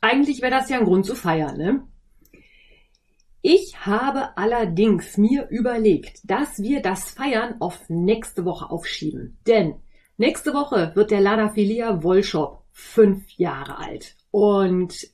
Eigentlich 0.00 0.40
wäre 0.40 0.50
das 0.50 0.70
ja 0.70 0.78
ein 0.78 0.84
Grund 0.84 1.06
zu 1.06 1.14
feiern, 1.14 1.56
ne? 1.56 1.82
Ich 3.42 3.86
habe 3.86 4.36
allerdings 4.36 5.16
mir 5.16 5.48
überlegt, 5.48 6.20
dass 6.24 6.62
wir 6.62 6.82
das 6.82 7.10
Feiern 7.10 7.56
auf 7.60 7.88
nächste 7.88 8.44
Woche 8.44 8.68
aufschieben. 8.70 9.38
Denn 9.46 9.76
nächste 10.18 10.52
Woche 10.52 10.92
wird 10.94 11.10
der 11.10 11.22
Lana 11.22 11.48
Filia 11.48 12.02
Wollshop 12.02 12.64
fünf 12.72 13.30
Jahre 13.38 13.78
alt. 13.78 14.16
Und 14.30 15.08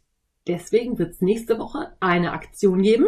deswegen 0.48 0.98
wird 0.98 1.12
es 1.12 1.20
nächste 1.20 1.59
Woche 1.59 1.92
eine 2.00 2.32
Aktion 2.32 2.82
geben. 2.82 3.06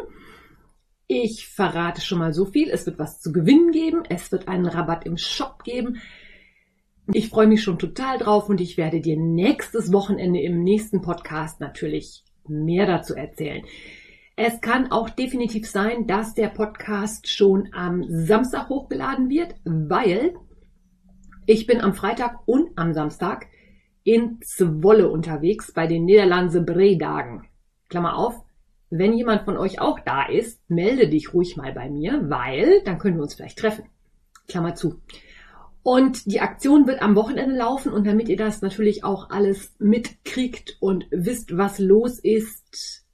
Ich 1.09 1.49
verrate 1.49 2.01
schon 2.01 2.19
mal 2.19 2.33
so 2.33 2.45
viel. 2.45 2.71
Es 2.71 2.87
wird 2.87 3.01
was 3.01 3.21
zu 3.21 3.33
gewinnen 3.33 3.73
geben. 3.73 4.03
Es 4.09 4.31
wird 4.31 4.47
einen 4.47 4.67
Rabatt 4.67 5.05
im 5.05 5.17
Shop 5.17 5.65
geben. 5.65 6.01
Ich 7.11 7.31
freue 7.31 7.47
mich 7.47 7.63
schon 7.63 7.79
total 7.79 8.19
drauf 8.19 8.51
und 8.51 8.61
ich 8.61 8.77
werde 8.77 9.01
dir 9.01 9.17
nächstes 9.17 9.95
Wochenende 9.95 10.43
im 10.43 10.63
nächsten 10.63 11.01
Podcast 11.01 11.59
natürlich 11.59 12.23
mehr 12.47 12.85
dazu 12.85 13.15
erzählen. 13.15 13.65
Es 14.37 14.61
kann 14.61 14.93
auch 14.93 15.09
definitiv 15.09 15.67
sein, 15.67 16.07
dass 16.07 16.35
der 16.35 16.49
Podcast 16.49 17.27
schon 17.27 17.71
am 17.73 18.05
Samstag 18.09 18.69
hochgeladen 18.69 19.31
wird, 19.31 19.55
weil 19.65 20.35
ich 21.47 21.67
bin 21.67 21.81
am 21.81 21.95
Freitag 21.95 22.41
und 22.45 22.77
am 22.77 22.93
Samstag 22.93 23.47
in 24.05 24.41
Zwolle 24.43 25.09
unterwegs 25.11 25.73
bei 25.73 25.87
den 25.87 26.05
Niederlandse 26.05 26.61
Bredagen. 26.61 27.49
Klammer 27.89 28.19
auf, 28.19 28.35
wenn 28.91 29.15
jemand 29.15 29.47
von 29.47 29.57
euch 29.57 29.81
auch 29.81 29.99
da 30.01 30.27
ist, 30.27 30.61
melde 30.69 31.09
dich 31.09 31.33
ruhig 31.33 31.57
mal 31.57 31.73
bei 31.73 31.89
mir, 31.89 32.29
weil 32.29 32.83
dann 32.85 32.99
können 32.99 33.17
wir 33.17 33.23
uns 33.23 33.35
vielleicht 33.35 33.59
treffen. 33.59 33.87
Klammer 34.47 34.75
zu. 34.75 35.01
Und 35.91 36.31
die 36.31 36.41
Aktion 36.41 36.87
wird 36.87 37.01
am 37.01 37.17
Wochenende 37.17 37.57
laufen 37.57 37.95
und 37.95 38.07
damit 38.07 38.29
ihr 38.29 38.37
das 38.37 38.61
natürlich 38.61 39.05
auch 39.05 39.31
alles 39.31 39.75
mitkriegt 39.79 40.77
und 40.81 41.07
wisst, 41.11 41.57
was 41.57 41.79
los 41.79 42.19
ist, 42.19 43.07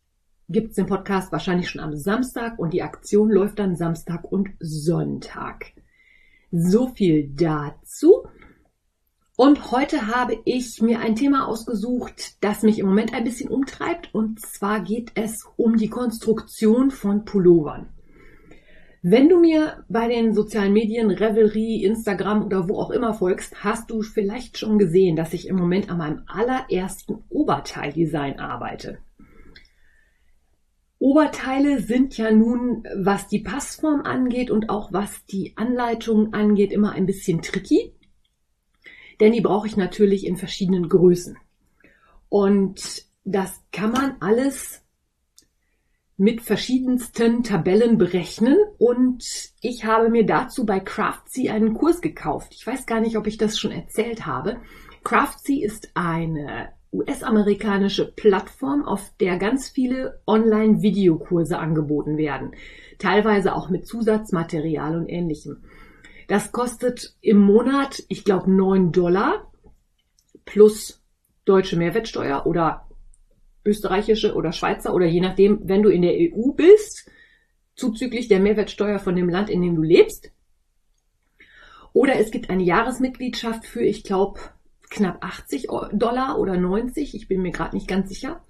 gibt 0.48 0.70
es 0.70 0.74
den 0.74 0.86
Podcast 0.86 1.30
wahrscheinlich 1.30 1.70
schon 1.70 1.80
am 1.80 1.94
Samstag 1.94 2.58
und 2.58 2.72
die 2.72 2.82
Aktion 2.82 3.30
läuft 3.30 3.60
dann 3.60 3.76
Samstag 3.76 4.24
und 4.24 4.48
Sonntag. 4.58 5.66
So 6.50 6.88
viel 6.88 7.30
dazu. 7.36 8.26
Und 9.36 9.70
heute 9.70 10.08
habe 10.08 10.36
ich 10.44 10.82
mir 10.82 10.98
ein 10.98 11.14
Thema 11.14 11.46
ausgesucht, 11.46 12.42
das 12.42 12.64
mich 12.64 12.80
im 12.80 12.86
Moment 12.86 13.14
ein 13.14 13.22
bisschen 13.22 13.50
umtreibt. 13.50 14.12
Und 14.12 14.40
zwar 14.40 14.80
geht 14.80 15.12
es 15.14 15.46
um 15.54 15.76
die 15.76 15.90
Konstruktion 15.90 16.90
von 16.90 17.24
Pullovern. 17.24 17.93
Wenn 19.06 19.28
du 19.28 19.38
mir 19.38 19.84
bei 19.90 20.08
den 20.08 20.32
sozialen 20.32 20.72
Medien, 20.72 21.10
Revelry, 21.10 21.84
Instagram 21.84 22.42
oder 22.42 22.70
wo 22.70 22.78
auch 22.78 22.90
immer 22.90 23.12
folgst, 23.12 23.62
hast 23.62 23.90
du 23.90 24.00
vielleicht 24.00 24.56
schon 24.56 24.78
gesehen, 24.78 25.14
dass 25.14 25.34
ich 25.34 25.46
im 25.46 25.56
Moment 25.56 25.90
an 25.90 25.98
meinem 25.98 26.22
allerersten 26.26 27.22
Oberteildesign 27.28 28.38
arbeite. 28.38 28.96
Oberteile 30.98 31.82
sind 31.82 32.16
ja 32.16 32.30
nun, 32.30 32.88
was 32.96 33.28
die 33.28 33.40
Passform 33.40 34.00
angeht 34.00 34.50
und 34.50 34.70
auch 34.70 34.90
was 34.90 35.26
die 35.26 35.52
Anleitung 35.54 36.32
angeht, 36.32 36.72
immer 36.72 36.92
ein 36.92 37.04
bisschen 37.04 37.42
tricky. 37.42 37.92
Denn 39.20 39.32
die 39.32 39.42
brauche 39.42 39.66
ich 39.66 39.76
natürlich 39.76 40.26
in 40.26 40.38
verschiedenen 40.38 40.88
Größen. 40.88 41.36
Und 42.30 43.04
das 43.24 43.62
kann 43.70 43.92
man 43.92 44.16
alles 44.20 44.83
mit 46.16 46.42
verschiedensten 46.42 47.42
Tabellen 47.42 47.98
berechnen 47.98 48.56
und 48.78 49.24
ich 49.60 49.84
habe 49.84 50.10
mir 50.10 50.24
dazu 50.24 50.64
bei 50.64 50.78
Craftsy 50.78 51.48
einen 51.48 51.74
Kurs 51.74 52.00
gekauft. 52.00 52.54
Ich 52.54 52.66
weiß 52.66 52.86
gar 52.86 53.00
nicht, 53.00 53.16
ob 53.16 53.26
ich 53.26 53.36
das 53.36 53.58
schon 53.58 53.72
erzählt 53.72 54.24
habe. 54.24 54.58
Craftsy 55.02 55.62
ist 55.62 55.90
eine 55.94 56.68
US-amerikanische 56.92 58.12
Plattform, 58.12 58.84
auf 58.84 59.12
der 59.18 59.38
ganz 59.38 59.68
viele 59.68 60.22
Online-Videokurse 60.26 61.58
angeboten 61.58 62.16
werden. 62.16 62.52
Teilweise 62.98 63.54
auch 63.54 63.68
mit 63.68 63.86
Zusatzmaterial 63.86 64.96
und 64.96 65.08
ähnlichem. 65.08 65.64
Das 66.28 66.52
kostet 66.52 67.16
im 67.20 67.38
Monat, 67.38 68.04
ich 68.08 68.24
glaube, 68.24 68.50
9 68.50 68.92
Dollar 68.92 69.50
plus 70.44 71.02
deutsche 71.44 71.76
Mehrwertsteuer 71.76 72.46
oder 72.46 72.88
österreichische 73.64 74.34
oder 74.34 74.52
Schweizer 74.52 74.94
oder 74.94 75.06
je 75.06 75.20
nachdem, 75.20 75.60
wenn 75.64 75.82
du 75.82 75.88
in 75.88 76.02
der 76.02 76.14
EU 76.14 76.52
bist, 76.52 77.10
zuzüglich 77.76 78.28
der 78.28 78.40
Mehrwertsteuer 78.40 78.98
von 78.98 79.16
dem 79.16 79.28
Land, 79.28 79.50
in 79.50 79.62
dem 79.62 79.74
du 79.74 79.82
lebst. 79.82 80.30
Oder 81.92 82.16
es 82.16 82.30
gibt 82.30 82.50
eine 82.50 82.62
Jahresmitgliedschaft 82.62 83.66
für, 83.66 83.82
ich 83.82 84.02
glaube, 84.02 84.40
knapp 84.90 85.24
80 85.24 85.68
Dollar 85.92 86.38
oder 86.38 86.56
90, 86.56 87.14
ich 87.14 87.28
bin 87.28 87.42
mir 87.42 87.52
gerade 87.52 87.76
nicht 87.76 87.88
ganz 87.88 88.08
sicher. 88.08 88.42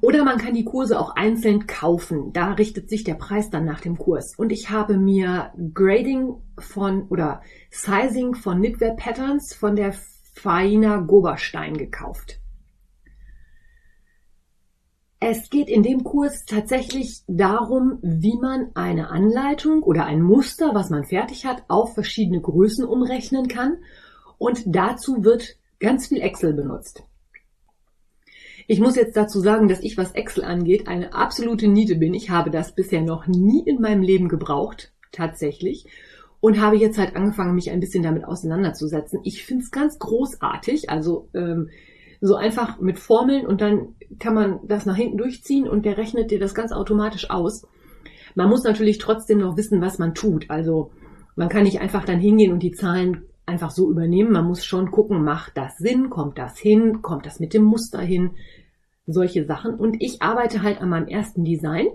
Oder 0.00 0.24
man 0.24 0.38
kann 0.38 0.54
die 0.54 0.64
Kurse 0.64 0.98
auch 0.98 1.16
einzeln 1.16 1.66
kaufen. 1.66 2.32
Da 2.32 2.52
richtet 2.52 2.90
sich 2.90 3.04
der 3.04 3.14
Preis 3.14 3.50
dann 3.50 3.64
nach 3.64 3.80
dem 3.80 3.96
Kurs. 3.96 4.34
Und 4.36 4.52
ich 4.52 4.70
habe 4.70 4.98
mir 4.98 5.52
Grading 5.72 6.34
von 6.58 7.08
oder 7.08 7.42
Sizing 7.70 8.34
von 8.34 8.58
Knitwear 8.58 8.96
Patterns 8.96 9.54
von 9.54 9.76
der 9.76 9.94
Faina 10.34 10.98
Goberstein 10.98 11.76
gekauft. 11.76 12.38
Es 15.20 15.50
geht 15.50 15.68
in 15.68 15.82
dem 15.82 16.04
Kurs 16.04 16.44
tatsächlich 16.44 17.22
darum, 17.26 17.98
wie 18.02 18.36
man 18.36 18.70
eine 18.74 19.10
Anleitung 19.10 19.82
oder 19.82 20.06
ein 20.06 20.22
Muster, 20.22 20.74
was 20.74 20.90
man 20.90 21.04
fertig 21.04 21.44
hat, 21.44 21.64
auf 21.66 21.94
verschiedene 21.94 22.40
Größen 22.40 22.84
umrechnen 22.84 23.48
kann. 23.48 23.78
Und 24.38 24.62
dazu 24.66 25.24
wird 25.24 25.56
ganz 25.80 26.06
viel 26.06 26.20
Excel 26.20 26.52
benutzt. 26.54 27.02
Ich 28.68 28.78
muss 28.78 28.94
jetzt 28.94 29.16
dazu 29.16 29.40
sagen, 29.40 29.66
dass 29.66 29.80
ich, 29.80 29.96
was 29.96 30.12
Excel 30.12 30.44
angeht, 30.44 30.86
eine 30.86 31.14
absolute 31.14 31.66
Niete 31.66 31.96
bin. 31.96 32.14
Ich 32.14 32.30
habe 32.30 32.50
das 32.50 32.74
bisher 32.74 33.00
noch 33.00 33.26
nie 33.26 33.62
in 33.66 33.80
meinem 33.80 34.02
Leben 34.02 34.28
gebraucht, 34.28 34.92
tatsächlich. 35.10 35.86
Und 36.40 36.60
habe 36.60 36.76
jetzt 36.76 36.98
halt 36.98 37.16
angefangen, 37.16 37.56
mich 37.56 37.72
ein 37.72 37.80
bisschen 37.80 38.04
damit 38.04 38.24
auseinanderzusetzen. 38.24 39.20
Ich 39.24 39.44
finde 39.44 39.64
es 39.64 39.72
ganz 39.72 39.98
großartig. 39.98 40.90
Also 40.90 41.28
ähm, 41.34 41.70
so 42.20 42.34
einfach 42.34 42.80
mit 42.80 42.98
Formeln 42.98 43.46
und 43.46 43.60
dann 43.60 43.94
kann 44.18 44.34
man 44.34 44.60
das 44.66 44.86
nach 44.86 44.96
hinten 44.96 45.18
durchziehen 45.18 45.68
und 45.68 45.84
der 45.84 45.96
rechnet 45.96 46.30
dir 46.30 46.40
das 46.40 46.54
ganz 46.54 46.72
automatisch 46.72 47.30
aus. 47.30 47.66
Man 48.34 48.48
muss 48.48 48.64
natürlich 48.64 48.98
trotzdem 48.98 49.38
noch 49.38 49.56
wissen, 49.56 49.80
was 49.80 49.98
man 49.98 50.14
tut. 50.14 50.50
Also 50.50 50.90
man 51.36 51.48
kann 51.48 51.64
nicht 51.64 51.80
einfach 51.80 52.04
dann 52.04 52.18
hingehen 52.18 52.52
und 52.52 52.62
die 52.62 52.72
Zahlen 52.72 53.24
einfach 53.46 53.70
so 53.70 53.90
übernehmen. 53.90 54.32
Man 54.32 54.46
muss 54.46 54.64
schon 54.64 54.90
gucken, 54.90 55.22
macht 55.22 55.56
das 55.56 55.78
Sinn, 55.78 56.10
kommt 56.10 56.38
das 56.38 56.58
hin, 56.58 57.02
kommt 57.02 57.26
das 57.26 57.40
mit 57.40 57.54
dem 57.54 57.62
Muster 57.62 58.00
hin, 58.00 58.32
solche 59.06 59.44
Sachen. 59.44 59.74
Und 59.74 59.96
ich 60.00 60.20
arbeite 60.22 60.62
halt 60.62 60.80
an 60.80 60.90
meinem 60.90 61.08
ersten 61.08 61.44
Design. 61.44 61.86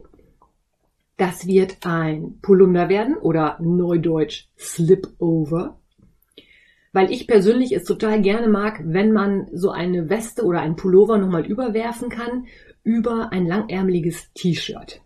Das 1.17 1.45
wird 1.45 1.77
ein 1.85 2.39
Polunder 2.41 2.89
werden 2.89 3.17
oder 3.17 3.57
neudeutsch 3.61 4.47
Slipover 4.57 5.77
weil 6.93 7.11
ich 7.11 7.27
persönlich 7.27 7.75
es 7.75 7.83
total 7.83 8.21
gerne 8.21 8.47
mag, 8.47 8.79
wenn 8.85 9.11
man 9.11 9.47
so 9.51 9.71
eine 9.71 10.09
Weste 10.09 10.45
oder 10.45 10.61
ein 10.61 10.75
Pullover 10.75 11.17
nochmal 11.17 11.45
überwerfen 11.45 12.09
kann 12.09 12.45
über 12.83 13.31
ein 13.31 13.47
langärmeliges 13.47 14.31
T-Shirt. 14.33 15.01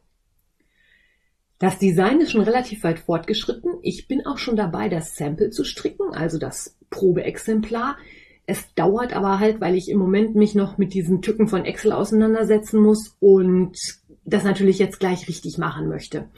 Das 1.59 1.79
Design 1.79 2.19
ist 2.19 2.31
schon 2.31 2.41
relativ 2.41 2.83
weit 2.83 2.99
fortgeschritten. 2.99 3.79
Ich 3.81 4.07
bin 4.07 4.25
auch 4.25 4.37
schon 4.37 4.55
dabei, 4.55 4.89
das 4.89 5.15
Sample 5.15 5.49
zu 5.49 5.63
stricken, 5.63 6.13
also 6.13 6.37
das 6.37 6.77
Probeexemplar. 6.91 7.97
Es 8.45 8.73
dauert 8.75 9.15
aber 9.15 9.39
halt, 9.39 9.59
weil 9.59 9.75
ich 9.75 9.89
im 9.89 9.97
Moment 9.97 10.35
mich 10.35 10.55
noch 10.55 10.77
mit 10.77 10.93
diesen 10.93 11.21
Tücken 11.21 11.47
von 11.47 11.65
Excel 11.65 11.93
auseinandersetzen 11.93 12.79
muss 12.79 13.15
und 13.19 13.75
das 14.23 14.43
natürlich 14.43 14.77
jetzt 14.77 14.99
gleich 14.99 15.27
richtig 15.27 15.57
machen 15.57 15.87
möchte. 15.87 16.29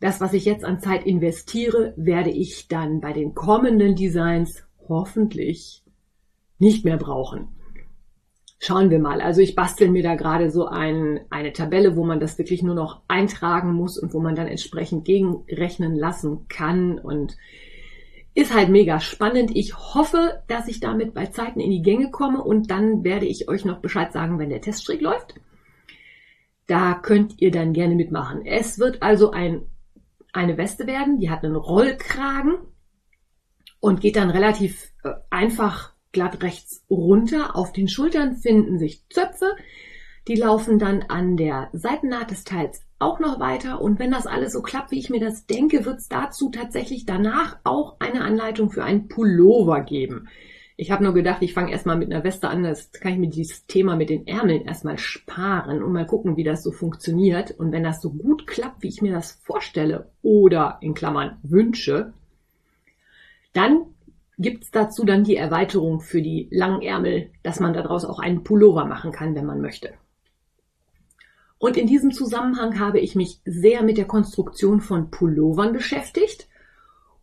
Das, 0.00 0.20
was 0.20 0.32
ich 0.32 0.44
jetzt 0.44 0.64
an 0.64 0.80
Zeit 0.80 1.04
investiere, 1.04 1.94
werde 1.96 2.30
ich 2.30 2.68
dann 2.68 3.00
bei 3.00 3.12
den 3.12 3.34
kommenden 3.34 3.96
Designs 3.96 4.64
hoffentlich 4.88 5.82
nicht 6.58 6.84
mehr 6.84 6.96
brauchen. 6.96 7.48
Schauen 8.58 8.90
wir 8.90 8.98
mal. 8.98 9.20
Also 9.20 9.42
ich 9.42 9.54
bastel 9.54 9.90
mir 9.90 10.02
da 10.02 10.14
gerade 10.14 10.50
so 10.50 10.66
ein, 10.66 11.20
eine 11.28 11.52
Tabelle, 11.52 11.96
wo 11.96 12.04
man 12.04 12.20
das 12.20 12.38
wirklich 12.38 12.62
nur 12.62 12.74
noch 12.74 13.02
eintragen 13.08 13.74
muss 13.74 13.98
und 13.98 14.14
wo 14.14 14.20
man 14.20 14.34
dann 14.34 14.46
entsprechend 14.46 15.04
gegenrechnen 15.04 15.94
lassen 15.94 16.46
kann 16.48 16.98
und 16.98 17.36
ist 18.34 18.54
halt 18.54 18.68
mega 18.68 19.00
spannend. 19.00 19.54
Ich 19.54 19.76
hoffe, 19.76 20.42
dass 20.48 20.66
ich 20.66 20.80
damit 20.80 21.14
bei 21.14 21.26
Zeiten 21.26 21.60
in 21.60 21.70
die 21.70 21.82
Gänge 21.82 22.10
komme 22.10 22.42
und 22.42 22.70
dann 22.70 23.04
werde 23.04 23.26
ich 23.26 23.48
euch 23.48 23.64
noch 23.64 23.80
Bescheid 23.80 24.12
sagen, 24.12 24.38
wenn 24.38 24.48
der 24.48 24.60
Teststrick 24.60 25.00
läuft. 25.00 25.34
Da 26.66 26.94
könnt 26.94 27.40
ihr 27.40 27.50
dann 27.50 27.74
gerne 27.74 27.94
mitmachen. 27.94 28.46
Es 28.46 28.78
wird 28.78 29.02
also 29.02 29.30
ein, 29.30 29.66
eine 30.32 30.56
Weste 30.56 30.86
werden, 30.86 31.18
die 31.18 31.30
hat 31.30 31.44
einen 31.44 31.56
Rollkragen 31.56 32.54
und 33.84 34.00
geht 34.00 34.16
dann 34.16 34.30
relativ 34.30 34.94
äh, 35.02 35.10
einfach 35.28 35.92
glatt 36.12 36.42
rechts 36.42 36.82
runter. 36.88 37.54
Auf 37.54 37.70
den 37.70 37.86
Schultern 37.86 38.34
finden 38.34 38.78
sich 38.78 39.06
Zöpfe. 39.10 39.44
Die 40.26 40.36
laufen 40.36 40.78
dann 40.78 41.02
an 41.08 41.36
der 41.36 41.68
Seitennaht 41.74 42.30
des 42.30 42.44
Teils 42.44 42.80
auch 42.98 43.20
noch 43.20 43.40
weiter. 43.40 43.82
Und 43.82 43.98
wenn 43.98 44.10
das 44.10 44.26
alles 44.26 44.54
so 44.54 44.62
klappt, 44.62 44.90
wie 44.90 44.98
ich 44.98 45.10
mir 45.10 45.20
das 45.20 45.44
denke, 45.44 45.84
wird 45.84 45.98
es 45.98 46.08
dazu 46.08 46.48
tatsächlich 46.48 47.04
danach 47.04 47.58
auch 47.62 47.96
eine 48.00 48.22
Anleitung 48.22 48.70
für 48.70 48.84
einen 48.84 49.08
Pullover 49.08 49.82
geben. 49.82 50.28
Ich 50.78 50.90
habe 50.90 51.04
nur 51.04 51.12
gedacht, 51.12 51.42
ich 51.42 51.52
fange 51.52 51.70
erstmal 51.70 51.98
mit 51.98 52.10
einer 52.10 52.24
Weste 52.24 52.48
an, 52.48 52.62
das 52.62 52.90
kann 52.90 53.12
ich 53.12 53.18
mir 53.18 53.28
dieses 53.28 53.66
Thema 53.66 53.96
mit 53.96 54.08
den 54.08 54.26
Ärmeln 54.26 54.62
erstmal 54.62 54.96
sparen 54.96 55.82
und 55.82 55.92
mal 55.92 56.06
gucken, 56.06 56.38
wie 56.38 56.42
das 56.42 56.62
so 56.62 56.72
funktioniert. 56.72 57.50
Und 57.50 57.70
wenn 57.70 57.84
das 57.84 58.00
so 58.00 58.10
gut 58.10 58.46
klappt, 58.46 58.82
wie 58.82 58.88
ich 58.88 59.02
mir 59.02 59.12
das 59.12 59.32
vorstelle 59.44 60.10
oder 60.22 60.78
in 60.80 60.94
Klammern 60.94 61.36
wünsche, 61.42 62.14
dann 63.54 63.86
gibt's 64.36 64.70
dazu 64.70 65.04
dann 65.04 65.24
die 65.24 65.36
Erweiterung 65.36 66.00
für 66.00 66.20
die 66.20 66.48
langen 66.50 66.82
Ärmel, 66.82 67.30
dass 67.42 67.60
man 67.60 67.72
daraus 67.72 68.04
auch 68.04 68.18
einen 68.18 68.42
Pullover 68.42 68.84
machen 68.84 69.12
kann, 69.12 69.34
wenn 69.34 69.46
man 69.46 69.60
möchte. 69.60 69.94
Und 71.58 71.76
in 71.76 71.86
diesem 71.86 72.12
Zusammenhang 72.12 72.78
habe 72.78 73.00
ich 73.00 73.14
mich 73.14 73.40
sehr 73.44 73.82
mit 73.82 73.96
der 73.96 74.06
Konstruktion 74.06 74.80
von 74.80 75.10
Pullovern 75.10 75.72
beschäftigt. 75.72 76.48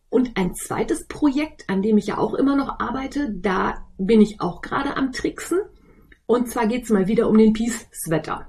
Und 0.08 0.36
ein 0.36 0.54
zweites 0.54 1.06
Projekt, 1.06 1.68
an 1.68 1.80
dem 1.80 1.96
ich 1.96 2.08
ja 2.08 2.18
auch 2.18 2.34
immer 2.34 2.56
noch 2.56 2.80
arbeite, 2.80 3.32
da 3.32 3.86
bin 3.98 4.20
ich 4.20 4.40
auch 4.40 4.60
gerade 4.60 4.96
am 4.96 5.12
Tricksen. 5.12 5.60
Und 6.26 6.48
zwar 6.48 6.66
geht's 6.66 6.90
mal 6.90 7.06
wieder 7.06 7.28
um 7.28 7.38
den 7.38 7.52
Peace 7.52 7.86
Sweater. 7.92 8.48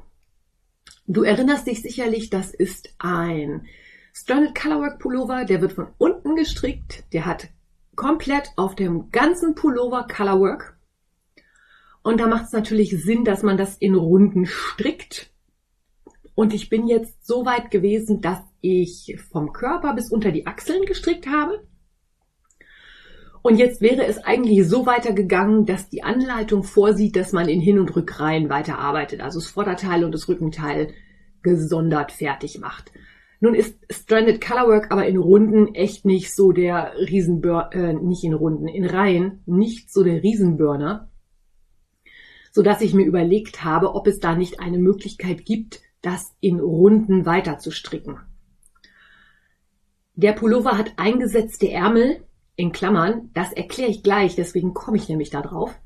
Du 1.06 1.24
erinnerst 1.24 1.68
dich 1.68 1.82
sicherlich, 1.82 2.30
das 2.30 2.54
ist 2.54 2.96
ein 2.98 3.68
Stranded 4.14 4.56
Colorwork 4.56 5.00
Pullover, 5.00 5.44
der 5.44 5.62
wird 5.62 5.74
von 5.74 5.88
unten 5.98 6.36
gestrickt, 6.36 7.04
der 7.14 7.26
hat 7.26 7.50
komplett 7.96 8.52
auf 8.56 8.76
dem 8.76 9.10
ganzen 9.12 9.56
Pullover 9.56 10.08
Colorwork. 10.08 10.78
Und 12.02 12.20
da 12.20 12.28
macht 12.28 12.46
es 12.46 12.52
natürlich 12.52 12.90
Sinn, 13.04 13.24
dass 13.24 13.44
man 13.44 13.58
das 13.58 13.78
in 13.78 13.96
Runden 13.96 14.46
strickt. 14.46 15.32
Und 16.36 16.54
ich 16.54 16.70
bin 16.70 16.88
jetzt 16.88 17.26
so 17.26 17.46
weit 17.46 17.72
gewesen, 17.72 18.22
dass 18.22 18.40
ich 18.62 19.18
vom 19.32 19.54
Körper 19.54 19.94
bis 19.94 20.12
unter 20.12 20.32
die 20.32 20.48
Achseln 20.48 20.86
gestrickt 20.86 21.28
habe. 21.28 21.66
Und 23.42 23.58
jetzt 23.58 23.82
wäre 23.82 24.06
es 24.06 24.20
eigentlich 24.20 24.68
so 24.68 24.86
weitergegangen, 24.86 25.66
dass 25.66 25.90
die 25.90 26.04
Anleitung 26.04 26.64
vorsieht, 26.64 27.18
dass 27.18 27.34
man 27.34 27.50
in 27.50 27.60
Hin- 27.60 27.78
und 27.78 27.94
Rückreihen 27.94 28.50
weiterarbeitet. 28.50 29.22
Also 29.22 29.40
das 29.40 29.50
Vorderteil 29.50 30.06
und 30.06 30.14
das 30.14 30.30
Rückenteil 30.30 30.94
gesondert 31.42 32.14
fertig 32.14 32.60
macht. 32.60 32.92
Nun 33.44 33.56
ist 33.56 33.78
Stranded 33.92 34.40
Colorwork 34.40 34.90
aber 34.90 35.06
in 35.06 35.18
Runden 35.18 35.76
echt 35.76 36.06
nicht 36.06 36.34
so 36.34 36.54
der 36.54 36.94
Riesenburner, 36.96 37.74
äh, 37.74 37.94
nicht 37.94 38.24
in 38.24 38.34
Runden, 38.34 38.70
in 38.70 38.86
Reihen 38.86 39.42
nicht 39.46 39.92
so 39.92 40.02
der 40.02 40.24
Riesenburner, 40.24 41.10
so 42.54 42.62
dass 42.62 42.80
ich 42.80 42.94
mir 42.94 43.06
überlegt 43.06 43.66
habe, 43.66 43.96
ob 43.96 44.08
es 44.08 44.22
da 44.22 44.34
nicht 44.34 44.62
eine 44.62 44.78
Möglichkeit 44.78 45.44
gibt, 45.44 45.82
das 46.02 46.34
in 46.40 46.62
Runden 46.62 47.26
weiter 47.26 47.58
zu 47.58 47.72
stricken. 47.72 48.18
Der 50.16 50.32
Pullover 50.32 50.78
hat 50.78 50.94
eingesetzte 50.96 51.70
Ärmel 51.70 52.26
in 52.56 52.72
Klammern, 52.72 53.30
das 53.34 53.52
erkläre 53.52 53.92
ich 53.92 54.04
gleich, 54.04 54.36
deswegen 54.38 54.74
komme 54.74 54.96
ich 54.96 55.10
nämlich 55.10 55.32
da 55.32 55.42
drauf. 55.42 55.78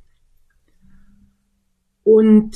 Und 2.04 2.56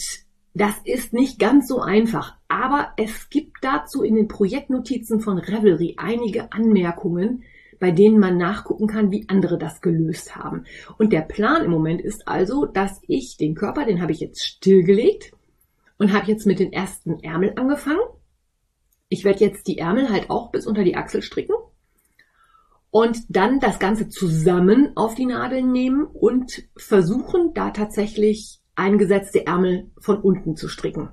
das 0.54 0.76
ist 0.84 1.12
nicht 1.12 1.40
ganz 1.40 1.68
so 1.68 1.80
einfach, 1.82 2.38
aber 2.52 2.92
es 2.98 3.30
gibt 3.30 3.60
dazu 3.62 4.04
in 4.04 4.16
den 4.16 4.28
Projektnotizen 4.28 5.22
von 5.22 5.38
Revelry 5.38 5.96
einige 5.98 6.52
Anmerkungen, 6.52 7.44
bei 7.80 7.92
denen 7.92 8.20
man 8.20 8.38
nachgucken 8.38 8.88
kann, 8.88 9.10
wie 9.10 9.30
andere 9.30 9.58
das 9.58 9.80
gelöst 9.80 10.36
haben. 10.36 10.66
Und 10.98 11.14
der 11.14 11.22
Plan 11.22 11.64
im 11.64 11.72
Moment 11.72 12.02
ist 12.02 12.28
also, 12.28 12.66
dass 12.66 13.02
ich 13.08 13.38
den 13.38 13.56
Körper, 13.56 13.86
den 13.86 14.02
habe 14.02 14.12
ich 14.12 14.20
jetzt 14.20 14.46
stillgelegt 14.46 15.32
und 15.98 16.12
habe 16.12 16.28
jetzt 16.28 16.46
mit 16.46 16.60
den 16.60 16.74
ersten 16.74 17.24
Ärmel 17.24 17.54
angefangen. 17.56 18.02
Ich 19.08 19.24
werde 19.24 19.46
jetzt 19.46 19.68
die 19.68 19.78
Ärmel 19.78 20.10
halt 20.10 20.30
auch 20.30 20.52
bis 20.52 20.68
unter 20.68 20.84
die 20.84 20.98
Achsel 20.98 21.22
stricken 21.22 21.56
und 22.90 23.18
dann 23.30 23.62
das 23.62 23.80
Ganze 23.80 24.10
zusammen 24.10 24.92
auf 24.96 25.16
die 25.16 25.26
Nadeln 25.26 25.72
nehmen 25.72 26.04
und 26.06 26.64
versuchen, 26.76 27.54
da 27.54 27.70
tatsächlich 27.70 28.60
eingesetzte 28.76 29.48
Ärmel 29.48 29.90
von 29.98 30.20
unten 30.20 30.58
zu 30.58 30.68
stricken. 30.68 31.12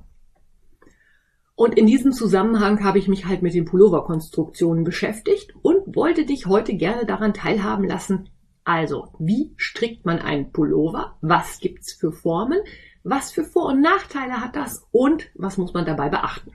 Und 1.59 1.77
in 1.77 1.87
diesem 1.87 2.13
Zusammenhang 2.13 2.85
habe 2.85 3.01
ich 3.01 3.09
mich 3.09 3.27
halt 3.27 3.43
mit 3.43 3.53
den 3.53 3.65
Pulloverkonstruktionen 3.65 4.85
beschäftigt 4.85 5.57
und 5.61 5.97
wollte 5.97 6.25
dich 6.25 6.47
heute 6.47 6.77
gerne 6.77 7.05
daran 7.05 7.35
teilhaben 7.35 7.85
lassen. 7.85 8.29
Also, 8.63 9.09
wie 9.19 9.55
strickt 9.57 10.07
man 10.07 10.21
einen 10.21 10.53
Pullover? 10.53 11.19
Was 11.21 11.59
gibt's 11.59 11.93
für 11.95 12.13
Formen? 12.13 12.61
Was 13.03 13.33
für 13.33 13.43
Vor- 13.43 13.71
und 13.71 13.81
Nachteile 13.81 14.41
hat 14.41 14.55
das? 14.55 14.87
Und 14.93 15.31
was 15.35 15.59
muss 15.59 15.75
man 15.75 15.85
dabei 15.85 16.09
beachten? 16.09 16.53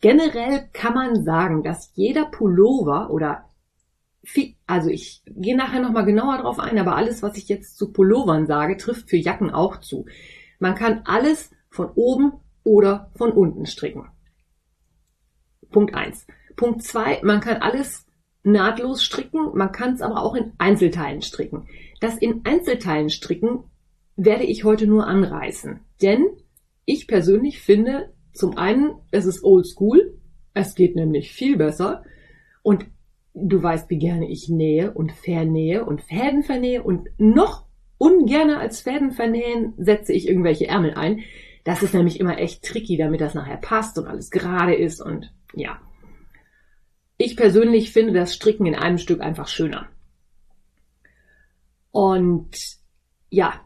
Generell 0.00 0.68
kann 0.72 0.94
man 0.94 1.24
sagen, 1.24 1.64
dass 1.64 1.90
jeder 1.96 2.26
Pullover 2.26 3.10
oder 3.10 3.50
also 4.68 4.90
ich 4.90 5.24
gehe 5.26 5.56
nachher 5.56 5.80
nochmal 5.80 6.04
genauer 6.04 6.38
drauf 6.38 6.60
ein, 6.60 6.78
aber 6.78 6.94
alles, 6.94 7.24
was 7.24 7.36
ich 7.36 7.48
jetzt 7.48 7.76
zu 7.76 7.92
Pullovern 7.92 8.46
sage, 8.46 8.76
trifft 8.76 9.10
für 9.10 9.16
Jacken 9.16 9.50
auch 9.50 9.80
zu. 9.80 10.06
Man 10.60 10.76
kann 10.76 11.02
alles 11.04 11.50
von 11.76 11.90
oben 11.94 12.32
oder 12.64 13.10
von 13.14 13.32
unten 13.32 13.66
stricken. 13.66 14.08
Punkt 15.70 15.94
eins. 15.94 16.26
Punkt 16.56 16.82
zwei: 16.82 17.20
man 17.22 17.40
kann 17.40 17.58
alles 17.58 18.06
nahtlos 18.42 19.04
stricken, 19.04 19.52
man 19.54 19.72
kann 19.72 19.94
es 19.94 20.00
aber 20.00 20.22
auch 20.22 20.34
in 20.34 20.52
Einzelteilen 20.58 21.22
stricken. 21.22 21.68
Das 22.00 22.16
in 22.18 22.44
Einzelteilen 22.44 23.10
stricken 23.10 23.64
werde 24.16 24.44
ich 24.44 24.64
heute 24.64 24.86
nur 24.86 25.06
anreißen, 25.06 25.80
denn 26.02 26.26
ich 26.84 27.06
persönlich 27.06 27.60
finde, 27.60 28.12
zum 28.32 28.56
einen, 28.56 28.94
es 29.10 29.26
ist 29.26 29.42
old 29.44 29.66
school, 29.66 30.18
es 30.54 30.74
geht 30.74 30.96
nämlich 30.96 31.32
viel 31.32 31.56
besser 31.56 32.04
und 32.62 32.86
Du 33.38 33.62
weißt, 33.62 33.90
wie 33.90 33.98
gerne 33.98 34.30
ich 34.30 34.48
nähe 34.48 34.92
und 34.92 35.12
vernähe 35.12 35.84
und 35.84 36.00
Fäden 36.00 36.42
vernähe 36.42 36.82
und 36.82 37.10
noch 37.18 37.66
ungerner 37.98 38.60
als 38.60 38.80
Fäden 38.80 39.10
vernähen 39.10 39.74
setze 39.76 40.14
ich 40.14 40.26
irgendwelche 40.26 40.68
Ärmel 40.68 40.94
ein. 40.94 41.20
Das 41.66 41.82
ist 41.82 41.94
nämlich 41.94 42.20
immer 42.20 42.38
echt 42.38 42.64
tricky, 42.64 42.96
damit 42.96 43.20
das 43.20 43.34
nachher 43.34 43.56
passt 43.56 43.98
und 43.98 44.06
alles 44.06 44.30
gerade 44.30 44.76
ist 44.76 45.00
und 45.00 45.34
ja. 45.52 45.80
Ich 47.16 47.36
persönlich 47.36 47.92
finde 47.92 48.12
das 48.12 48.32
Stricken 48.32 48.66
in 48.66 48.76
einem 48.76 48.98
Stück 48.98 49.20
einfach 49.20 49.48
schöner. 49.48 49.88
Und 51.90 52.56
ja, 53.30 53.60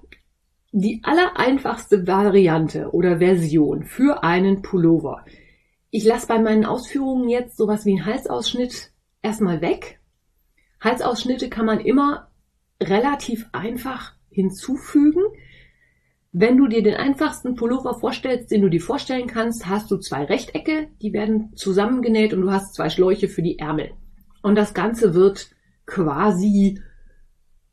die 0.72 1.02
allereinfachste 1.04 2.06
Variante 2.06 2.90
oder 2.92 3.18
Version 3.18 3.84
für 3.84 4.24
einen 4.24 4.62
Pullover. 4.62 5.26
Ich 5.90 6.04
lasse 6.06 6.26
bei 6.26 6.38
meinen 6.38 6.64
Ausführungen 6.64 7.28
jetzt 7.28 7.58
sowas 7.58 7.84
wie 7.84 7.98
einen 7.98 8.06
Halsausschnitt 8.06 8.92
erstmal 9.20 9.60
weg. 9.60 10.00
Halsausschnitte 10.80 11.50
kann 11.50 11.66
man 11.66 11.80
immer 11.80 12.30
relativ 12.82 13.46
einfach 13.52 14.14
hinzufügen. 14.30 15.20
Wenn 16.32 16.56
du 16.56 16.68
dir 16.68 16.82
den 16.82 16.94
einfachsten 16.94 17.56
Pullover 17.56 17.98
vorstellst, 17.98 18.52
den 18.52 18.62
du 18.62 18.68
dir 18.68 18.80
vorstellen 18.80 19.26
kannst, 19.26 19.66
hast 19.66 19.90
du 19.90 19.96
zwei 19.96 20.24
Rechtecke, 20.24 20.88
die 21.02 21.12
werden 21.12 21.56
zusammengenäht 21.56 22.32
und 22.32 22.42
du 22.42 22.52
hast 22.52 22.74
zwei 22.74 22.88
Schläuche 22.88 23.28
für 23.28 23.42
die 23.42 23.58
Ärmel. 23.58 23.90
Und 24.40 24.54
das 24.54 24.72
Ganze 24.72 25.14
wird 25.14 25.50
quasi 25.86 26.80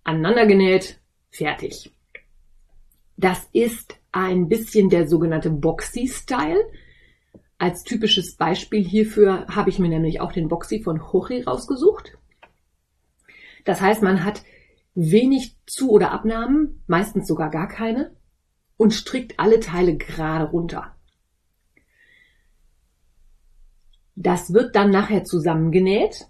aneinander 0.04 0.48
genäht, 0.48 1.00
fertig. 1.30 1.92
Das 3.16 3.48
ist 3.54 3.96
ein 4.12 4.48
bisschen 4.48 4.90
der 4.90 5.08
sogenannte 5.08 5.52
Boxy-Style. 5.52 6.62
Als 7.60 7.84
typisches 7.84 8.38
Beispiel 8.38 8.84
hierfür 8.84 9.46
habe 9.48 9.70
ich 9.70 9.78
mir 9.78 9.90
nämlich 9.90 10.20
auch 10.20 10.32
den 10.32 10.48
Boxy 10.48 10.82
von 10.82 11.12
Hochi 11.12 11.42
rausgesucht. 11.42 12.18
Das 13.66 13.82
heißt, 13.82 14.02
man 14.02 14.24
hat 14.24 14.44
wenig 14.96 15.58
Zu- 15.68 15.92
oder 15.92 16.12
Abnahmen, 16.12 16.84
meistens 16.88 17.28
sogar 17.28 17.52
gar 17.52 17.68
keine, 17.68 18.17
und 18.78 18.94
strickt 18.94 19.40
alle 19.40 19.60
Teile 19.60 19.98
gerade 19.98 20.46
runter. 20.46 20.96
Das 24.16 24.54
wird 24.54 24.76
dann 24.76 24.90
nachher 24.90 25.24
zusammengenäht. 25.24 26.28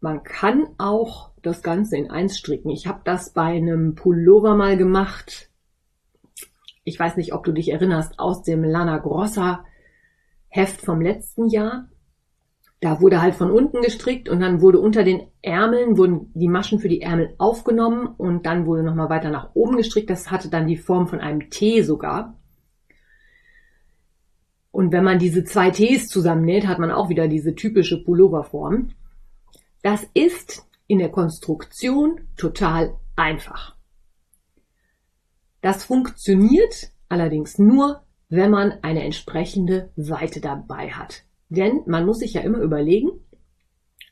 Man 0.00 0.22
kann 0.22 0.66
auch 0.78 1.30
das 1.42 1.62
Ganze 1.62 1.96
in 1.96 2.10
eins 2.10 2.38
stricken. 2.38 2.70
Ich 2.70 2.86
habe 2.86 3.00
das 3.04 3.32
bei 3.32 3.56
einem 3.56 3.94
Pullover 3.94 4.54
mal 4.54 4.76
gemacht. 4.76 5.50
Ich 6.84 6.98
weiß 6.98 7.16
nicht, 7.16 7.32
ob 7.32 7.44
du 7.44 7.52
dich 7.52 7.70
erinnerst, 7.70 8.18
aus 8.18 8.42
dem 8.42 8.64
Lana 8.64 8.98
Grossa 8.98 9.64
Heft 10.48 10.82
vom 10.82 11.00
letzten 11.00 11.48
Jahr. 11.48 11.88
Da 12.82 13.00
wurde 13.00 13.22
halt 13.22 13.36
von 13.36 13.52
unten 13.52 13.80
gestrickt 13.80 14.28
und 14.28 14.40
dann 14.40 14.60
wurde 14.60 14.80
unter 14.80 15.04
den 15.04 15.28
Ärmeln 15.40 15.96
wurden 15.96 16.32
die 16.34 16.48
Maschen 16.48 16.80
für 16.80 16.88
die 16.88 17.00
Ärmel 17.00 17.32
aufgenommen 17.38 18.08
und 18.08 18.44
dann 18.44 18.66
wurde 18.66 18.82
nochmal 18.82 19.08
weiter 19.08 19.30
nach 19.30 19.50
oben 19.54 19.76
gestrickt. 19.76 20.10
Das 20.10 20.32
hatte 20.32 20.50
dann 20.50 20.66
die 20.66 20.76
Form 20.76 21.06
von 21.06 21.20
einem 21.20 21.48
T 21.48 21.82
sogar. 21.82 22.36
Und 24.72 24.90
wenn 24.90 25.04
man 25.04 25.20
diese 25.20 25.44
zwei 25.44 25.70
Ts 25.70 26.08
zusammennäht, 26.08 26.66
hat 26.66 26.80
man 26.80 26.90
auch 26.90 27.08
wieder 27.08 27.28
diese 27.28 27.54
typische 27.54 28.02
Pulloverform. 28.02 28.88
Das 29.82 30.04
ist 30.12 30.66
in 30.88 30.98
der 30.98 31.10
Konstruktion 31.10 32.22
total 32.36 32.96
einfach. 33.14 33.76
Das 35.60 35.84
funktioniert 35.84 36.90
allerdings 37.08 37.60
nur, 37.60 38.02
wenn 38.28 38.50
man 38.50 38.72
eine 38.82 39.04
entsprechende 39.04 39.92
Weite 39.94 40.40
dabei 40.40 40.90
hat. 40.90 41.22
Denn 41.52 41.82
man 41.84 42.06
muss 42.06 42.20
sich 42.20 42.32
ja 42.32 42.40
immer 42.40 42.60
überlegen, 42.60 43.10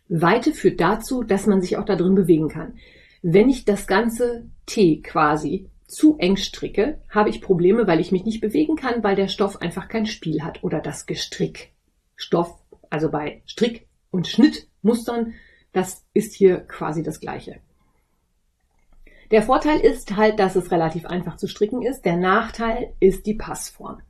Weite 0.09 0.53
führt 0.53 0.79
dazu, 0.79 1.23
dass 1.23 1.47
man 1.47 1.63
sich 1.63 1.79
auch 1.79 1.87
da 1.87 1.97
drin 1.97 2.15
bewegen 2.15 2.49
kann. 2.49 2.75
Wenn 3.23 3.49
ich 3.49 3.65
das 3.65 3.87
ganze 3.87 4.51
T 4.67 5.01
quasi 5.01 5.71
zu 5.87 6.19
eng 6.19 6.37
stricke, 6.37 7.01
habe 7.09 7.31
ich 7.31 7.41
Probleme, 7.41 7.87
weil 7.87 7.99
ich 7.99 8.13
mich 8.13 8.27
nicht 8.27 8.43
bewegen 8.43 8.77
kann, 8.77 9.03
weil 9.03 9.17
der 9.17 9.29
Stoff 9.29 9.63
einfach 9.63 9.89
kein 9.89 10.05
Spiel 10.05 10.43
hat 10.43 10.63
oder 10.63 10.81
das 10.81 11.07
Gestrick. 11.07 11.73
Stoff, 12.15 12.53
also 12.91 13.11
bei 13.11 13.43
Strick- 13.47 13.87
und 14.11 14.29
Schnittmustern, 14.29 15.33
das 15.73 16.05
ist 16.13 16.35
hier 16.35 16.59
quasi 16.59 17.03
das 17.03 17.21
gleiche. 17.21 17.61
Der 19.31 19.43
Vorteil 19.43 19.81
ist 19.81 20.15
halt, 20.17 20.39
dass 20.39 20.57
es 20.57 20.71
relativ 20.71 21.07
einfach 21.07 21.37
zu 21.37 21.49
stricken 21.49 21.81
ist. 21.81 22.05
Der 22.05 22.19
Nachteil 22.19 22.93
ist 23.01 23.25
die 23.25 23.35
Passform. 23.35 24.03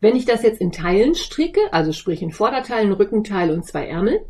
Wenn 0.00 0.16
ich 0.16 0.26
das 0.26 0.42
jetzt 0.42 0.60
in 0.60 0.72
Teilen 0.72 1.14
stricke, 1.14 1.60
also 1.72 1.92
sprich 1.92 2.22
in 2.22 2.30
Vorderteilen, 2.30 2.92
Rückenteil 2.92 3.50
und 3.50 3.64
zwei 3.64 3.86
Ärmel, 3.86 4.26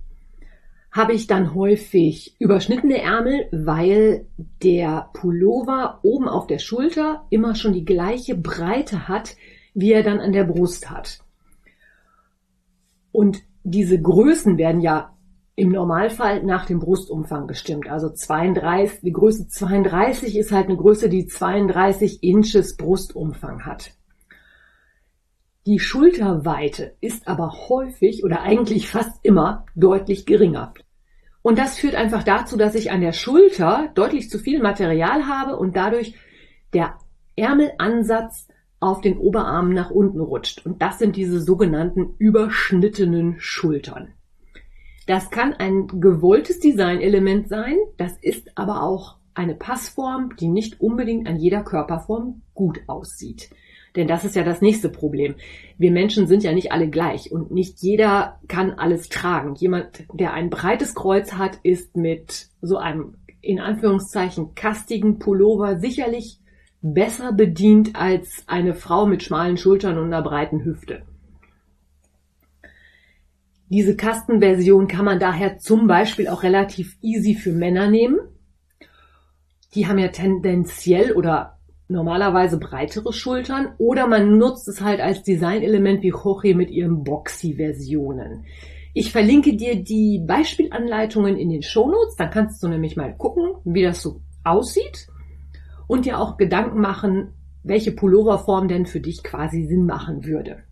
habe 0.92 1.12
ich 1.12 1.26
dann 1.26 1.54
häufig 1.54 2.36
überschnittene 2.38 3.02
Ärmel, 3.02 3.48
weil 3.52 4.26
der 4.62 5.10
Pullover 5.12 5.98
oben 6.02 6.28
auf 6.28 6.46
der 6.46 6.58
Schulter 6.58 7.26
immer 7.28 7.54
schon 7.54 7.74
die 7.74 7.84
gleiche 7.84 8.34
Breite 8.34 9.08
hat, 9.08 9.36
wie 9.74 9.92
er 9.92 10.02
dann 10.02 10.20
an 10.20 10.32
der 10.32 10.44
Brust 10.44 10.90
hat. 10.90 11.20
Und 13.12 13.42
diese 13.62 14.00
Größen 14.00 14.56
werden 14.56 14.80
ja 14.80 15.16
im 15.56 15.70
Normalfall 15.70 16.42
nach 16.44 16.66
dem 16.66 16.78
Brustumfang 16.78 17.46
bestimmt. 17.46 17.88
Also 17.88 18.10
32, 18.10 19.00
die 19.00 19.12
Größe 19.12 19.48
32 19.48 20.36
ist 20.36 20.52
halt 20.52 20.68
eine 20.68 20.76
Größe, 20.76 21.08
die 21.08 21.26
32 21.26 22.22
Inches 22.22 22.76
Brustumfang 22.76 23.66
hat. 23.66 23.95
Die 25.66 25.80
Schulterweite 25.80 26.94
ist 27.00 27.26
aber 27.26 27.68
häufig 27.68 28.22
oder 28.22 28.42
eigentlich 28.42 28.88
fast 28.88 29.18
immer 29.24 29.66
deutlich 29.74 30.24
geringer. 30.24 30.72
Und 31.42 31.58
das 31.58 31.76
führt 31.76 31.96
einfach 31.96 32.22
dazu, 32.22 32.56
dass 32.56 32.76
ich 32.76 32.92
an 32.92 33.00
der 33.00 33.12
Schulter 33.12 33.90
deutlich 33.96 34.30
zu 34.30 34.38
viel 34.38 34.62
Material 34.62 35.26
habe 35.26 35.56
und 35.56 35.74
dadurch 35.74 36.14
der 36.72 36.94
Ärmelansatz 37.34 38.46
auf 38.78 39.00
den 39.00 39.18
Oberarm 39.18 39.70
nach 39.70 39.90
unten 39.90 40.20
rutscht. 40.20 40.64
Und 40.64 40.82
das 40.82 41.00
sind 41.00 41.16
diese 41.16 41.40
sogenannten 41.40 42.14
überschnittenen 42.18 43.34
Schultern. 43.40 44.14
Das 45.08 45.30
kann 45.30 45.52
ein 45.52 45.88
gewolltes 46.00 46.60
Designelement 46.60 47.48
sein, 47.48 47.76
das 47.96 48.16
ist 48.22 48.56
aber 48.56 48.82
auch 48.84 49.16
eine 49.34 49.56
Passform, 49.56 50.36
die 50.36 50.48
nicht 50.48 50.80
unbedingt 50.80 51.28
an 51.28 51.36
jeder 51.36 51.64
Körperform 51.64 52.42
gut 52.54 52.80
aussieht. 52.86 53.50
Denn 53.96 54.06
das 54.06 54.24
ist 54.24 54.36
ja 54.36 54.44
das 54.44 54.60
nächste 54.60 54.90
Problem. 54.90 55.34
Wir 55.78 55.90
Menschen 55.90 56.26
sind 56.26 56.42
ja 56.44 56.52
nicht 56.52 56.70
alle 56.70 56.88
gleich 56.88 57.32
und 57.32 57.50
nicht 57.50 57.80
jeder 57.80 58.38
kann 58.46 58.72
alles 58.72 59.08
tragen. 59.08 59.54
Jemand, 59.54 60.04
der 60.12 60.34
ein 60.34 60.50
breites 60.50 60.94
Kreuz 60.94 61.32
hat, 61.32 61.58
ist 61.62 61.96
mit 61.96 62.48
so 62.60 62.76
einem 62.76 63.16
in 63.40 63.58
Anführungszeichen 63.58 64.54
kastigen 64.54 65.18
Pullover 65.18 65.78
sicherlich 65.78 66.40
besser 66.82 67.32
bedient 67.32 67.96
als 67.96 68.44
eine 68.46 68.74
Frau 68.74 69.06
mit 69.06 69.22
schmalen 69.22 69.56
Schultern 69.56 69.98
und 69.98 70.06
einer 70.06 70.22
breiten 70.22 70.64
Hüfte. 70.64 71.02
Diese 73.68 73.96
Kastenversion 73.96 74.86
kann 74.86 75.04
man 75.04 75.18
daher 75.18 75.58
zum 75.58 75.86
Beispiel 75.86 76.28
auch 76.28 76.42
relativ 76.42 76.96
easy 77.02 77.34
für 77.34 77.52
Männer 77.52 77.90
nehmen. 77.90 78.18
Die 79.74 79.88
haben 79.88 79.98
ja 79.98 80.08
tendenziell 80.08 81.12
oder 81.12 81.55
normalerweise 81.88 82.58
breitere 82.58 83.12
Schultern 83.12 83.68
oder 83.78 84.06
man 84.06 84.38
nutzt 84.38 84.68
es 84.68 84.80
halt 84.80 85.00
als 85.00 85.22
Designelement 85.22 86.02
wie 86.02 86.08
Jorge 86.08 86.54
mit 86.54 86.70
ihren 86.70 87.04
Boxy-Versionen. 87.04 88.44
Ich 88.92 89.12
verlinke 89.12 89.56
dir 89.56 89.76
die 89.76 90.22
Beispielanleitungen 90.26 91.36
in 91.36 91.50
den 91.50 91.62
Shownotes, 91.62 92.16
dann 92.16 92.30
kannst 92.30 92.62
du 92.62 92.68
nämlich 92.68 92.96
mal 92.96 93.14
gucken, 93.14 93.56
wie 93.64 93.82
das 93.82 94.02
so 94.02 94.20
aussieht 94.42 95.08
und 95.86 96.06
dir 96.06 96.18
auch 96.18 96.36
Gedanken 96.36 96.80
machen, 96.80 97.34
welche 97.62 97.92
Pulloverform 97.92 98.68
denn 98.68 98.86
für 98.86 99.00
dich 99.00 99.22
quasi 99.22 99.66
Sinn 99.66 99.86
machen 99.86 100.24
würde. 100.24 100.62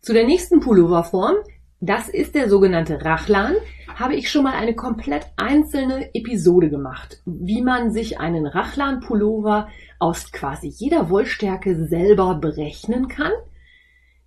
Zu 0.00 0.12
der 0.12 0.26
nächsten 0.26 0.60
Pulloverform, 0.60 1.36
das 1.80 2.08
ist 2.08 2.34
der 2.34 2.48
sogenannte 2.48 3.04
Rachlan, 3.04 3.54
habe 3.94 4.14
ich 4.14 4.30
schon 4.30 4.44
mal 4.44 4.54
eine 4.54 4.74
komplett 4.74 5.26
einzelne 5.36 6.14
Episode 6.14 6.70
gemacht, 6.70 7.22
wie 7.24 7.62
man 7.62 7.90
sich 7.90 8.18
einen 8.18 8.46
Rachlan-Pullover 8.46 9.68
aus 9.98 10.32
quasi 10.32 10.68
jeder 10.68 11.10
Wollstärke 11.10 11.86
selber 11.86 12.34
berechnen 12.36 13.08
kann. 13.08 13.32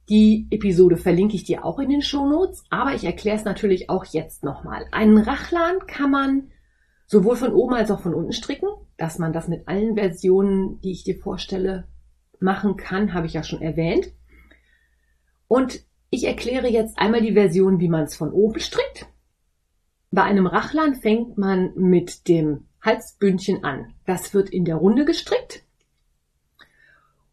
Die 0.09 0.47
Episode 0.49 0.97
verlinke 0.97 1.35
ich 1.35 1.43
dir 1.43 1.65
auch 1.65 1.77
in 1.79 1.89
den 1.89 2.01
Shownotes, 2.01 2.63
aber 2.69 2.95
ich 2.95 3.03
erkläre 3.03 3.37
es 3.37 3.45
natürlich 3.45 3.89
auch 3.89 4.05
jetzt 4.05 4.43
nochmal. 4.43 4.85
Einen 4.91 5.19
Rachlan 5.19 5.85
kann 5.85 6.09
man 6.09 6.51
sowohl 7.05 7.35
von 7.35 7.53
oben 7.53 7.75
als 7.75 7.91
auch 7.91 8.01
von 8.01 8.13
unten 8.13 8.31
stricken. 8.31 8.69
Dass 8.97 9.17
man 9.17 9.33
das 9.33 9.47
mit 9.47 9.67
allen 9.67 9.95
Versionen, 9.95 10.81
die 10.81 10.91
ich 10.91 11.03
dir 11.03 11.17
vorstelle, 11.17 11.87
machen 12.39 12.75
kann, 12.75 13.13
habe 13.13 13.27
ich 13.27 13.33
ja 13.33 13.43
schon 13.43 13.61
erwähnt. 13.61 14.11
Und 15.47 15.83
ich 16.09 16.25
erkläre 16.25 16.67
jetzt 16.67 16.97
einmal 16.97 17.21
die 17.21 17.33
Version, 17.33 17.79
wie 17.79 17.89
man 17.89 18.03
es 18.03 18.15
von 18.15 18.31
oben 18.31 18.59
strickt. 18.59 19.07
Bei 20.11 20.23
einem 20.23 20.47
Rachlan 20.47 20.95
fängt 20.95 21.37
man 21.37 21.71
mit 21.75 22.27
dem 22.27 22.65
Halsbündchen 22.81 23.63
an. 23.63 23.93
Das 24.05 24.33
wird 24.33 24.49
in 24.49 24.65
der 24.65 24.77
Runde 24.77 25.05
gestrickt. 25.05 25.63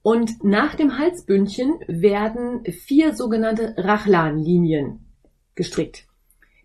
Und 0.02 0.44
nach 0.44 0.74
dem 0.74 0.98
Halsbündchen 0.98 1.80
werden 1.88 2.64
vier 2.64 3.14
sogenannte 3.14 3.74
Rachlanlinien 3.76 5.06
gestrickt, 5.54 6.06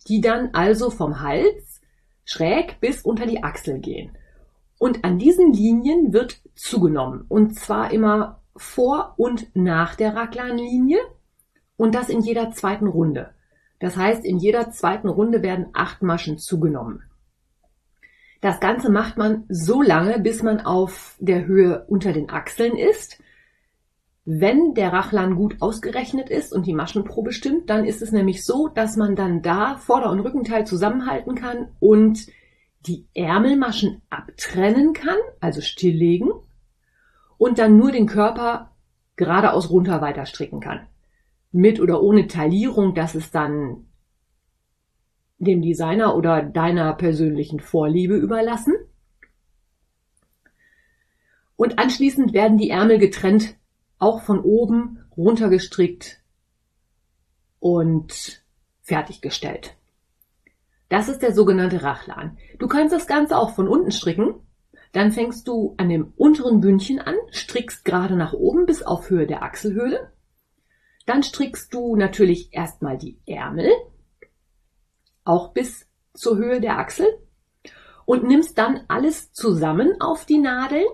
die 0.07 0.21
dann 0.21 0.49
also 0.53 0.89
vom 0.89 1.21
Hals 1.21 1.81
schräg 2.25 2.79
bis 2.81 3.01
unter 3.01 3.25
die 3.25 3.43
Achsel 3.43 3.79
gehen. 3.79 4.11
Und 4.77 5.03
an 5.05 5.17
diesen 5.17 5.53
Linien 5.53 6.13
wird 6.13 6.41
zugenommen. 6.55 7.25
Und 7.29 7.57
zwar 7.57 7.91
immer 7.91 8.41
vor 8.55 9.13
und 9.17 9.55
nach 9.55 9.95
der 9.95 10.15
Rachlanlinie 10.15 10.99
und 11.81 11.95
das 11.95 12.09
in 12.09 12.21
jeder 12.21 12.51
zweiten 12.51 12.85
Runde. 12.85 13.31
Das 13.79 13.97
heißt, 13.97 14.23
in 14.23 14.37
jeder 14.37 14.69
zweiten 14.69 15.09
Runde 15.09 15.41
werden 15.41 15.69
acht 15.73 16.03
Maschen 16.03 16.37
zugenommen. 16.37 17.01
Das 18.39 18.59
Ganze 18.59 18.91
macht 18.91 19.17
man 19.17 19.45
so 19.49 19.81
lange, 19.81 20.19
bis 20.19 20.43
man 20.43 20.59
auf 20.59 21.15
der 21.19 21.47
Höhe 21.47 21.83
unter 21.87 22.13
den 22.13 22.29
Achseln 22.29 22.77
ist. 22.77 23.19
Wenn 24.25 24.75
der 24.75 24.93
Rachlan 24.93 25.35
gut 25.35 25.55
ausgerechnet 25.59 26.29
ist 26.29 26.53
und 26.53 26.67
die 26.67 26.75
Maschenprobe 26.75 27.31
stimmt, 27.31 27.71
dann 27.71 27.83
ist 27.83 28.03
es 28.03 28.11
nämlich 28.11 28.45
so, 28.45 28.67
dass 28.67 28.95
man 28.95 29.15
dann 29.15 29.41
da 29.41 29.77
Vorder- 29.77 30.11
und 30.11 30.19
Rückenteil 30.19 30.67
zusammenhalten 30.67 31.33
kann 31.33 31.69
und 31.79 32.27
die 32.85 33.07
Ärmelmaschen 33.15 34.03
abtrennen 34.11 34.93
kann, 34.93 35.17
also 35.39 35.61
stilllegen 35.61 36.29
und 37.39 37.57
dann 37.57 37.75
nur 37.75 37.91
den 37.91 38.05
Körper 38.05 38.75
geradeaus 39.15 39.71
runter 39.71 39.99
weiter 40.01 40.27
stricken 40.27 40.59
kann. 40.59 40.87
Mit 41.51 41.79
oder 41.79 42.01
ohne 42.01 42.27
Taillierung, 42.27 42.95
das 42.95 43.15
ist 43.15 43.35
dann 43.35 43.87
dem 45.37 45.61
Designer 45.61 46.15
oder 46.15 46.43
deiner 46.43 46.93
persönlichen 46.93 47.59
Vorliebe 47.59 48.15
überlassen. 48.15 48.75
Und 51.55 51.79
anschließend 51.79 52.33
werden 52.33 52.57
die 52.57 52.69
Ärmel 52.69 52.99
getrennt, 52.99 53.55
auch 53.97 54.21
von 54.21 54.39
oben 54.39 55.03
runtergestrickt 55.15 56.21
und 57.59 58.43
fertiggestellt. 58.81 59.75
Das 60.89 61.07
ist 61.07 61.21
der 61.21 61.33
sogenannte 61.33 61.83
Rachlan. 61.83 62.37
Du 62.59 62.67
kannst 62.67 62.93
das 62.93 63.07
Ganze 63.07 63.37
auch 63.37 63.55
von 63.55 63.67
unten 63.67 63.91
stricken. 63.91 64.35
Dann 64.91 65.11
fängst 65.11 65.47
du 65.47 65.73
an 65.77 65.87
dem 65.87 66.13
unteren 66.17 66.59
Bündchen 66.59 66.99
an, 66.99 67.15
strickst 67.31 67.85
gerade 67.85 68.17
nach 68.17 68.33
oben 68.33 68.65
bis 68.65 68.83
auf 68.83 69.09
Höhe 69.09 69.25
der 69.25 69.41
Achselhöhle. 69.41 70.10
Dann 71.05 71.23
strickst 71.23 71.73
du 71.73 71.95
natürlich 71.95 72.53
erstmal 72.53 72.97
die 72.97 73.19
Ärmel 73.25 73.71
auch 75.23 75.53
bis 75.53 75.87
zur 76.13 76.37
Höhe 76.37 76.59
der 76.59 76.77
Achsel 76.77 77.07
und 78.05 78.23
nimmst 78.23 78.57
dann 78.57 78.81
alles 78.87 79.31
zusammen 79.33 79.99
auf 79.99 80.25
die 80.25 80.39
Nadeln 80.39 80.87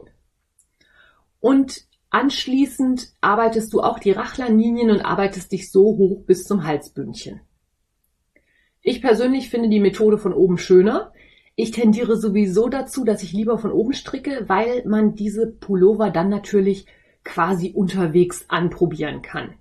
und 1.40 1.86
anschließend 2.10 3.14
arbeitest 3.22 3.74
du 3.74 3.82
auch 3.82 4.00
die 4.00 4.12
Rachlanlinien 4.12 4.92
und 4.92 5.02
arbeitest 5.02 5.52
dich 5.52 5.72
so 5.72 5.98
hoch 5.98 6.26
bis 6.26 6.44
zum 6.44 6.66
Halsbündchen. 6.66 7.42
Ich 8.82 9.02
persönlich 9.02 9.50
finde 9.50 9.70
die 9.70 9.80
Methode 9.80 10.18
von 10.18 10.34
oben 10.34 10.58
schöner. 10.58 11.12
Ich 11.56 11.72
tendiere 11.72 12.16
sowieso 12.16 12.70
dazu, 12.70 13.04
dass 13.04 13.24
ich 13.24 13.34
lieber 13.34 13.58
von 13.58 13.72
oben 13.72 13.94
stricke, 13.94 14.46
weil 14.48 14.86
man 14.86 15.16
diese 15.16 15.48
Pullover 15.48 16.10
dann 16.10 16.30
natürlich 16.30 16.86
quasi 17.24 17.74
unterwegs 17.74 18.46
anprobieren 18.48 19.22
kann. 19.22 19.56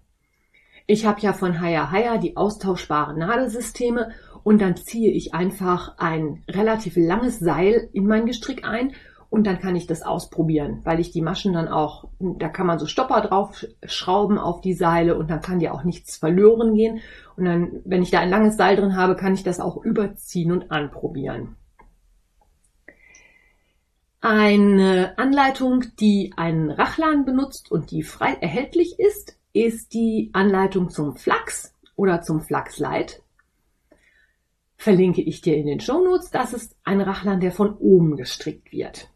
Ich 0.89 1.05
habe 1.05 1.21
ja 1.21 1.33
von 1.33 1.61
Haya 1.61 1.91
Haya 1.91 2.17
die 2.17 2.37
austauschbaren 2.37 3.19
Nadelsysteme 3.19 4.13
und 4.45 4.61
dann 4.61 4.77
ziehe 4.77 5.11
ich 5.11 5.35
einfach 5.35 5.99
ein 5.99 6.45
relativ 6.49 6.97
langes 6.97 7.41
Seil 7.41 7.89
in 7.93 8.07
mein 8.07 8.27
Gestrick 8.27 8.65
ein 8.65 8.93
und 9.29 9.49
dann 9.49 9.59
kann 9.59 9.75
ich 9.75 9.89
das 9.89 10.03
ausprobieren, 10.03 10.83
weil 10.85 11.01
ich 11.01 11.11
die 11.11 11.23
Maschen 11.23 11.53
dann 11.53 11.67
auch, 11.67 12.09
da 12.21 12.49
kann 12.49 12.67
man 12.67 12.79
so 12.79 12.87
Stopper 12.87 13.21
drauf 13.23 13.67
schrauben 13.85 14.39
auf 14.39 14.61
die 14.61 14.75
Seile 14.75 15.19
und 15.19 15.29
dann 15.29 15.41
kann 15.41 15.59
dir 15.59 15.75
auch 15.75 15.83
nichts 15.83 16.17
verloren 16.17 16.75
gehen. 16.75 17.01
Und 17.37 17.45
dann, 17.47 17.83
wenn 17.85 18.03
ich 18.03 18.13
da 18.13 18.21
ein 18.21 18.31
langes 18.31 18.57
Seil 18.57 18.77
drin 18.77 18.97
habe, 18.97 19.17
kann 19.17 19.35
ich 19.35 19.43
das 19.43 19.59
auch 19.59 19.83
überziehen 19.85 20.53
und 20.53 20.71
anprobieren. 20.71 21.57
Eine 24.21 25.19
Anleitung, 25.19 25.85
die 25.99 26.33
einen 26.37 26.71
Rachlan 26.71 27.25
benutzt 27.25 27.71
und 27.71 27.91
die 27.91 28.05
frei 28.05 28.37
erhältlich 28.41 28.99
ist, 28.99 29.37
ist 29.65 29.95
die 29.95 30.29
Anleitung 30.35 30.91
zum 30.91 31.17
Flachs 31.17 31.75
oder 31.97 32.21
zum 32.21 32.43
Flachsleit. 32.43 33.23
Verlinke 34.77 35.23
ich 35.23 35.41
dir 35.41 35.57
in 35.57 35.67
den 35.67 35.81
Show 35.81 36.05
Notes. 36.05 36.31
Das 36.31 36.53
ist 36.53 36.77
ein 36.85 37.01
Rachlan, 37.01 37.41
der 37.41 37.53
von 37.53 37.75
oben 37.79 38.17
gestrickt 38.17 38.71
wird. 38.71 39.09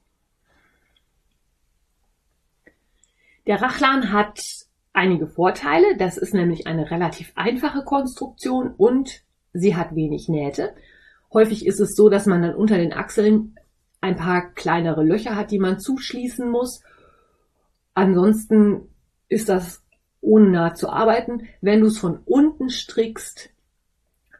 Der 3.47 3.61
Rachlan 3.61 4.13
hat 4.13 4.41
einige 4.95 5.27
Vorteile. 5.27 5.99
Das 5.99 6.17
ist 6.17 6.33
nämlich 6.33 6.67
eine 6.67 6.91
relativ 6.91 7.33
einfache 7.35 7.85
Konstruktion 7.85 8.73
und 8.79 9.23
sie 9.53 9.77
hat 9.77 9.95
wenig 9.95 10.31
Nähte. 10.31 10.75
Häufig 11.35 11.67
ist 11.67 11.81
es 11.81 11.95
so, 11.95 12.09
dass 12.09 12.25
man 12.25 12.41
dann 12.41 12.55
unter 12.55 12.79
den 12.79 12.95
Achseln 12.95 13.57
ein 14.01 14.17
paar 14.17 14.53
kleinere 14.55 15.05
Löcher 15.05 15.37
hat, 15.37 15.51
die 15.51 15.59
man 15.59 15.79
zuschließen 15.79 16.51
muss. 16.51 16.83
Ansonsten 17.93 18.89
ist 19.29 19.51
das 19.51 19.83
ohne 20.21 20.51
Naht 20.51 20.79
zu 20.79 20.89
arbeiten. 20.89 21.49
Wenn 21.61 21.81
du 21.81 21.87
es 21.87 21.99
von 21.99 22.21
unten 22.25 22.71
strickst, 22.71 23.51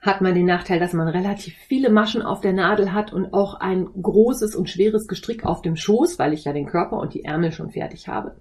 hat 0.01 0.23
man 0.23 0.35
den 0.35 0.47
Nachteil, 0.47 0.81
dass 0.81 0.95
man 0.95 1.09
relativ 1.09 1.55
viele 1.69 1.91
Maschen 1.91 2.23
auf 2.23 2.41
der 2.41 2.55
Nadel 2.55 2.93
hat 2.93 3.13
und 3.13 3.35
auch 3.35 3.55
ein 3.55 3.87
großes 4.01 4.55
und 4.55 4.71
schweres 4.71 5.07
Gestrick 5.07 5.45
auf 5.45 5.61
dem 5.61 5.77
Schoß, 5.77 6.19
weil 6.19 6.33
ich 6.33 6.45
ja 6.45 6.53
den 6.53 6.67
Körper 6.67 6.99
und 6.99 7.13
die 7.13 7.25
Ärmel 7.25 7.53
schon 7.53 7.71
fertig 7.71 8.09
habe. 8.09 8.41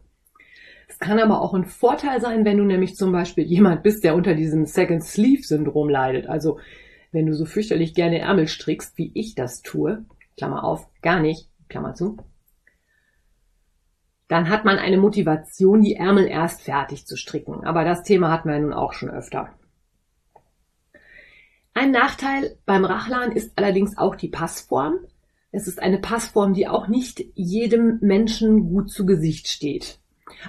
Es 0.88 0.98
kann 1.00 1.20
aber 1.20 1.42
auch 1.42 1.54
ein 1.54 1.66
Vorteil 1.66 2.22
sein, 2.22 2.46
wenn 2.46 2.58
du 2.58 2.64
nämlich 2.64 2.96
zum 2.96 3.12
Beispiel 3.12 3.44
jemand 3.44 3.84
bist, 3.84 4.04
der 4.04 4.16
unter 4.16 4.36
diesem 4.36 4.66
Second 4.66 5.04
Sleeve 5.04 5.44
Syndrom 5.44 5.90
leidet. 5.90 6.28
Also 6.28 6.60
wenn 7.12 7.26
du 7.26 7.34
so 7.34 7.46
fürchterlich 7.46 7.94
gerne 7.94 8.20
Ärmel 8.20 8.48
strickst, 8.48 8.98
wie 8.98 9.12
ich 9.14 9.36
das 9.36 9.62
tue, 9.62 10.06
Klammer 10.38 10.64
auf, 10.64 10.88
gar 11.02 11.20
nicht, 11.20 11.50
Klammer 11.68 11.94
zu, 11.94 12.18
dann 14.30 14.48
hat 14.48 14.64
man 14.64 14.78
eine 14.78 14.98
Motivation, 14.98 15.82
die 15.82 15.96
Ärmel 15.96 16.28
erst 16.28 16.62
fertig 16.62 17.06
zu 17.06 17.18
stricken. 17.18 17.66
Aber 17.66 17.84
das 17.84 18.04
Thema 18.04 18.32
hatten 18.32 18.48
wir 18.48 18.60
nun 18.60 18.74
auch 18.74 18.94
schon 18.94 19.10
öfter. 19.10 19.50
Ein 21.74 21.92
Nachteil 21.92 22.56
beim 22.66 22.86
Rachlan 22.86 23.32
ist 23.32 23.58
allerdings 23.58 23.98
auch 23.98 24.16
die 24.16 24.28
Passform. 24.28 25.00
Es 25.52 25.68
ist 25.68 25.82
eine 25.82 25.98
Passform, 25.98 26.54
die 26.54 26.68
auch 26.68 26.88
nicht 26.88 27.26
jedem 27.34 27.98
Menschen 28.02 28.70
gut 28.70 28.92
zu 28.92 29.08
Gesicht 29.08 29.48
steht. 29.48 29.98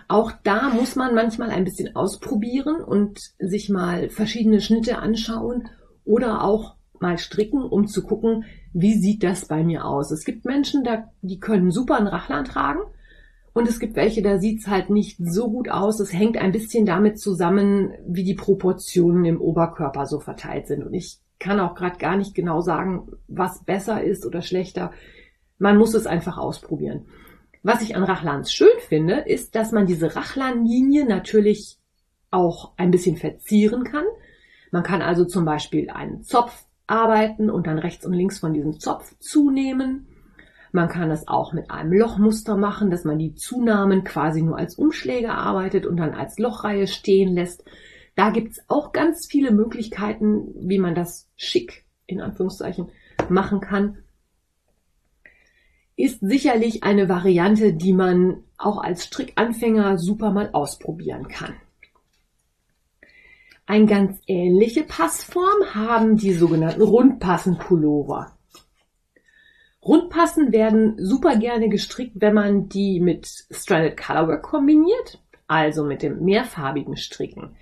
Auch 0.09 0.31
da 0.45 0.69
muss 0.69 0.95
man 0.95 1.15
manchmal 1.15 1.49
ein 1.49 1.65
bisschen 1.65 1.97
ausprobieren 1.97 2.83
und 2.83 3.19
sich 3.39 3.71
mal 3.71 4.11
verschiedene 4.11 4.61
Schnitte 4.61 4.99
anschauen 4.99 5.71
oder 6.05 6.45
auch 6.45 6.77
mal 7.01 7.17
stricken, 7.17 7.63
um 7.63 7.87
zu 7.87 8.03
gucken, 8.03 8.45
wie 8.75 8.93
sieht 8.93 9.23
das 9.23 9.47
bei 9.47 9.65
mir 9.65 9.87
aus. 9.87 10.11
Es 10.11 10.27
gibt 10.27 10.45
Menschen, 10.45 10.87
die 11.23 11.41
können 11.41 11.71
super 11.71 11.97
einen 11.97 12.09
Rachlan 12.09 12.45
tragen 12.45 12.81
und 13.53 13.69
es 13.69 13.81
gibt 13.81 13.97
welche, 13.97 14.23
da 14.23 14.39
sieht's 14.39 14.69
halt 14.69 14.91
nicht 14.91 15.19
so 15.19 15.51
gut 15.51 15.69
aus. 15.69 15.99
Es 15.99 16.13
hängt 16.13 16.37
ein 16.37 16.53
bisschen 16.53 16.87
damit 16.87 17.19
zusammen, 17.19 17.93
wie 18.07 18.25
die 18.25 18.35
Proportionen 18.35 19.25
im 19.25 19.41
Oberkörper 19.41 20.07
so 20.07 20.21
verteilt 20.21 20.69
sind. 20.69 20.85
Und 20.85 20.95
ich 20.95 21.19
kann 21.41 21.59
auch 21.59 21.75
gerade 21.75 21.99
gar 21.99 22.17
nicht 22.17 22.35
genau 22.35 22.61
sagen, 22.61 23.09
was 23.27 23.65
besser 23.65 24.05
ist 24.05 24.25
oder 24.25 24.43
schlechter. 24.43 24.93
Man 25.59 25.77
muss 25.77 25.95
es 25.95 26.07
einfach 26.07 26.39
ausprobieren. 26.39 27.07
Was 27.63 27.83
ich 27.83 27.97
an 27.97 28.05
Rachlans 28.05 28.53
schön 28.53 28.69
finde, 28.89 29.17
ist, 29.21 29.55
dass 29.55 29.73
man 29.73 29.87
diese 29.87 30.15
Rachlan-Linie 30.15 31.07
natürlich 31.07 31.79
auch 32.31 32.73
ein 32.77 32.91
bisschen 32.91 33.17
verzieren 33.17 33.85
kann. 33.85 34.05
Man 34.71 34.85
kann 34.85 35.03
also 35.03 35.25
zum 35.25 35.45
Beispiel 35.45 35.91
einen 35.91 36.23
Zopf 36.23 36.65
arbeiten 36.87 37.51
und 37.51 37.67
dann 37.67 37.79
rechts 37.79 38.07
und 38.07 38.13
links 38.13 38.39
von 38.39 38.53
diesem 38.53 38.79
Zopf 38.79 39.15
zunehmen. 39.19 40.07
Man 40.73 40.89
kann 40.89 41.11
es 41.11 41.27
auch 41.27 41.53
mit 41.53 41.71
einem 41.71 41.93
Lochmuster 41.93 42.57
machen, 42.57 42.91
dass 42.91 43.05
man 43.05 43.19
die 43.19 43.35
Zunahmen 43.35 44.05
quasi 44.05 44.43
nur 44.43 44.57
als 44.57 44.77
Umschläge 44.77 45.33
arbeitet 45.33 45.87
und 45.87 45.97
dann 45.97 46.15
als 46.15 46.39
Lochreihe 46.39 46.87
stehen 46.87 47.35
lässt. 47.35 47.65
Da 48.15 48.31
gibt's 48.31 48.61
auch 48.69 48.93
ganz 48.93 49.27
viele 49.29 49.51
Möglichkeiten, 49.51 50.55
wie 50.57 50.79
man 50.79 50.95
das 50.95 51.29
schick 51.37 51.85
in 52.07 52.21
Anführungszeichen 52.21 52.89
machen 53.29 53.61
kann. 53.61 53.99
Ist 55.97 56.21
sicherlich 56.21 56.83
eine 56.83 57.09
Variante, 57.09 57.73
die 57.73 57.93
man 57.93 58.45
auch 58.57 58.79
als 58.83 59.05
Strickanfänger 59.05 59.99
super 59.99 60.31
mal 60.31 60.51
ausprobieren 60.53 61.29
kann. 61.29 61.55
Eine 63.67 63.87
ganz 63.87 64.21
ähnliche 64.27 64.83
Passform 64.83 65.75
haben 65.75 66.17
die 66.17 66.33
sogenannten 66.33 66.83
Rundpassen-Pullover. 66.83 68.37
Rundpassen 69.83 70.53
werden 70.53 70.97
super 70.99 71.37
gerne 71.37 71.69
gestrickt, 71.69 72.13
wenn 72.17 72.35
man 72.35 72.69
die 72.69 73.01
mit 73.01 73.27
Stranded 73.51 73.97
Colorwork 73.97 74.43
kombiniert, 74.43 75.23
also 75.47 75.85
mit 75.85 76.03
dem 76.03 76.25
mehrfarbigen 76.25 76.97
Stricken. 76.97 77.57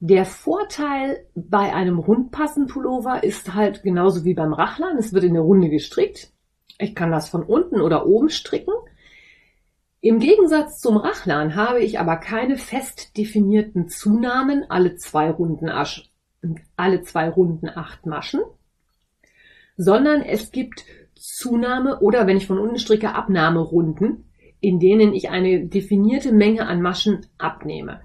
Der 0.00 0.24
Vorteil 0.24 1.24
bei 1.36 1.72
einem 1.72 2.00
Rundpassen-Pullover 2.00 3.22
ist 3.22 3.54
halt 3.54 3.84
genauso 3.84 4.24
wie 4.24 4.34
beim 4.34 4.52
Rachlan, 4.52 4.98
es 4.98 5.12
wird 5.12 5.22
in 5.22 5.34
der 5.34 5.44
Runde 5.44 5.68
gestrickt. 5.68 6.32
Ich 6.78 6.96
kann 6.96 7.12
das 7.12 7.28
von 7.28 7.44
unten 7.44 7.80
oder 7.80 8.04
oben 8.06 8.28
stricken. 8.28 8.74
Im 10.00 10.18
Gegensatz 10.18 10.80
zum 10.80 10.96
Rachlan 10.96 11.54
habe 11.54 11.80
ich 11.80 12.00
aber 12.00 12.16
keine 12.16 12.56
fest 12.56 13.16
definierten 13.16 13.88
Zunahmen 13.88 14.68
alle 14.68 14.96
zwei 14.96 15.30
Runden, 15.30 15.68
Asch, 15.68 16.10
alle 16.74 17.02
zwei 17.02 17.28
Runden 17.28 17.68
acht 17.68 18.04
Maschen, 18.04 18.40
sondern 19.76 20.22
es 20.22 20.50
gibt 20.50 20.84
Zunahme 21.14 22.00
oder 22.00 22.26
wenn 22.26 22.36
ich 22.36 22.46
von 22.46 22.58
unten 22.58 22.78
stricke, 22.78 23.14
Abnahmerunden, 23.14 24.30
in 24.60 24.78
denen 24.78 25.12
ich 25.12 25.30
eine 25.30 25.66
definierte 25.66 26.32
Menge 26.32 26.66
an 26.66 26.82
Maschen 26.82 27.26
abnehme. 27.38 28.00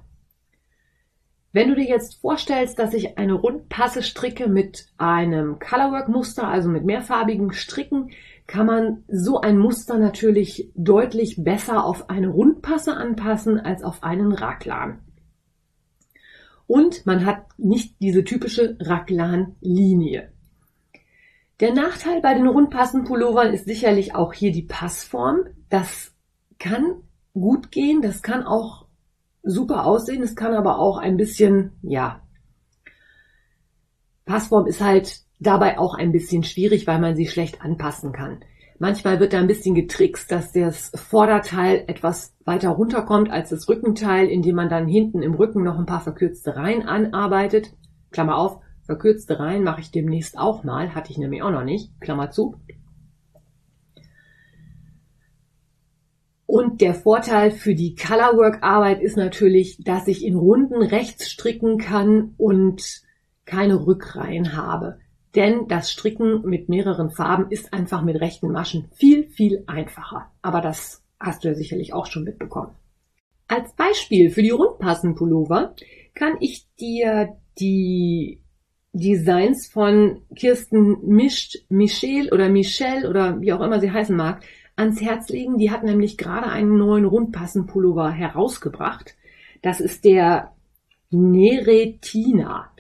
Wenn 1.54 1.70
du 1.70 1.76
dir 1.76 1.86
jetzt 1.86 2.22
vorstellst, 2.22 2.78
dass 2.78 2.94
ich 2.94 3.18
eine 3.18 3.34
Rundpasse 3.34 4.04
stricke 4.04 4.48
mit 4.48 4.88
einem 4.98 5.60
Colorwork 5.60 6.10
Muster, 6.10 6.48
also 6.48 6.70
mit 6.70 6.86
mehrfarbigen 6.86 7.54
Stricken, 7.54 8.12
kann 8.46 8.66
man 8.66 9.04
so 9.08 9.42
ein 9.42 9.58
Muster 9.58 9.98
natürlich 9.98 10.72
deutlich 10.76 11.44
besser 11.44 11.84
auf 11.84 12.10
eine 12.10 12.28
Rundpasse 12.28 12.96
anpassen 12.96 13.60
als 13.60 13.84
auf 13.84 14.04
einen 14.04 14.32
Raglan. 14.32 15.00
Und 16.68 17.06
man 17.06 17.26
hat 17.26 17.46
nicht 17.58 17.96
diese 18.02 18.24
typische 18.24 18.78
Raglan-Linie. 18.80 20.32
Der 21.60 21.74
Nachteil 21.74 22.22
bei 22.22 22.36
den 22.36 22.48
Rundpassen-Pullovern 22.48 23.54
ist 23.54 23.66
sicherlich 23.66 24.14
auch 24.14 24.34
hier 24.34 24.52
die 24.52 24.64
Passform. 24.64 25.46
Das 25.70 26.14
kann 26.60 27.04
gut 27.34 27.72
gehen, 27.72 28.02
das 28.02 28.22
kann 28.22 28.44
auch 28.44 28.86
super 29.44 29.86
aussehen, 29.86 30.22
es 30.22 30.36
kann 30.36 30.54
aber 30.54 30.78
auch 30.80 30.98
ein 30.98 31.18
bisschen, 31.18 31.72
ja, 31.82 32.22
Passform 34.26 34.68
ist 34.68 34.82
halt 34.82 35.22
dabei 35.40 35.80
auch 35.80 35.96
ein 35.96 36.12
bisschen 36.12 36.44
schwierig, 36.44 36.86
weil 36.86 37.00
man 37.00 37.16
sie 37.16 37.28
schlecht 37.28 37.62
anpassen 37.62 38.12
kann. 38.12 38.42
Manchmal 38.80 39.20
wird 39.20 39.34
da 39.34 39.40
ein 39.40 39.48
bisschen 39.48 39.74
getrickst, 39.74 40.32
dass 40.32 40.52
das 40.52 40.92
Vorderteil 40.94 41.86
etwas 41.88 42.36
weiter 42.46 42.70
runterkommt 42.70 43.32
als 43.32 43.50
das 43.50 43.68
Rückenteil, 43.68 44.28
indem 44.28 44.56
man 44.56 44.70
dann 44.70 44.88
hinten 44.88 45.24
im 45.24 45.34
Rücken 45.34 45.64
noch 45.64 45.80
ein 45.80 45.88
paar 45.88 46.02
verkürzte 46.02 46.56
Reihen 46.56 46.84
anarbeitet. 46.84 47.74
Klammer 48.12 48.38
auf, 48.38 48.60
verkürzte 48.88 49.40
Reihen 49.40 49.64
mache 49.64 49.82
ich 49.82 49.92
demnächst 49.92 50.38
auch 50.40 50.64
mal, 50.64 50.96
hatte 50.96 51.12
ich 51.12 51.20
nämlich 51.20 51.44
auch 51.44 51.52
noch 51.52 51.64
nicht, 51.64 51.92
Klammer 52.02 52.32
zu. 52.32 52.56
Und 56.48 56.80
der 56.80 56.96
Vorteil 56.96 57.52
für 57.52 57.76
die 57.76 57.94
Colorwork-Arbeit 57.94 59.02
ist 59.02 59.18
natürlich, 59.18 59.84
dass 59.84 60.08
ich 60.08 60.26
in 60.26 60.36
Runden 60.36 60.82
rechts 60.82 61.30
stricken 61.30 61.78
kann 61.78 62.34
und 62.38 63.02
keine 63.46 63.86
Rückreihen 63.86 64.56
habe. 64.56 64.98
Denn 65.36 65.68
das 65.68 65.92
Stricken 65.92 66.44
mit 66.44 66.70
mehreren 66.70 67.12
Farben 67.12 67.52
ist 67.52 67.74
einfach 67.74 68.02
mit 68.02 68.20
rechten 68.22 68.52
Maschen 68.52 68.90
viel, 68.94 69.28
viel 69.28 69.66
einfacher. 69.68 70.32
Aber 70.42 70.62
das 70.62 71.04
hast 71.20 71.44
du 71.44 71.50
ja 71.50 71.54
sicherlich 71.54 71.94
auch 71.94 72.06
schon 72.06 72.24
mitbekommen. 72.24 72.72
Als 73.50 73.74
Beispiel 73.74 74.30
für 74.30 74.42
die 74.42 74.50
Rundpassen-Pullover 74.50 75.76
kann 76.16 76.38
ich 76.40 76.66
dir 76.80 77.38
die 77.60 78.42
Designs 78.98 79.68
von 79.68 80.22
Kirsten 80.36 80.98
Mischt, 81.08 81.58
Michel 81.70 82.34
oder 82.34 82.50
Michelle 82.50 83.10
oder 83.10 83.40
wie 83.40 83.54
auch 83.54 83.62
immer 83.62 83.80
sie 83.80 83.92
heißen 83.92 84.16
mag, 84.16 84.44
ans 84.76 85.02
Herz 85.02 85.30
legen. 85.30 85.58
Die 85.58 85.72
hat 85.72 85.84
nämlich 85.84 86.18
gerade 86.18 86.48
einen 86.48 86.78
neuen 86.78 87.06
Rundpassen-Pullover 87.06 88.12
herausgebracht. 88.12 89.16
Das 89.62 89.80
ist 89.80 90.04
der 90.04 90.54
Neretina. 91.10 92.72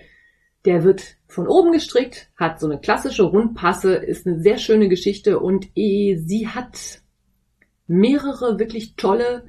Der 0.65 0.83
wird 0.83 1.15
von 1.27 1.47
oben 1.47 1.71
gestrickt, 1.71 2.29
hat 2.35 2.59
so 2.59 2.67
eine 2.67 2.79
klassische 2.79 3.23
Rundpasse, 3.23 3.95
ist 3.95 4.27
eine 4.27 4.39
sehr 4.39 4.57
schöne 4.57 4.89
Geschichte 4.89 5.39
und 5.39 5.67
eh, 5.75 6.17
sie 6.17 6.47
hat 6.47 7.01
mehrere 7.85 8.59
wirklich 8.59 8.95
tolle 8.95 9.47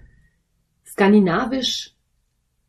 skandinavisch 0.87 1.95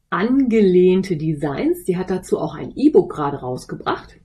angelehnte 0.09 1.17
Designs. 1.17 1.85
Sie 1.85 1.97
hat 1.97 2.09
dazu 2.09 2.39
auch 2.39 2.55
ein 2.55 2.73
E-Book 2.75 3.11
gerade 3.11 3.37
rausgebracht 3.37 4.19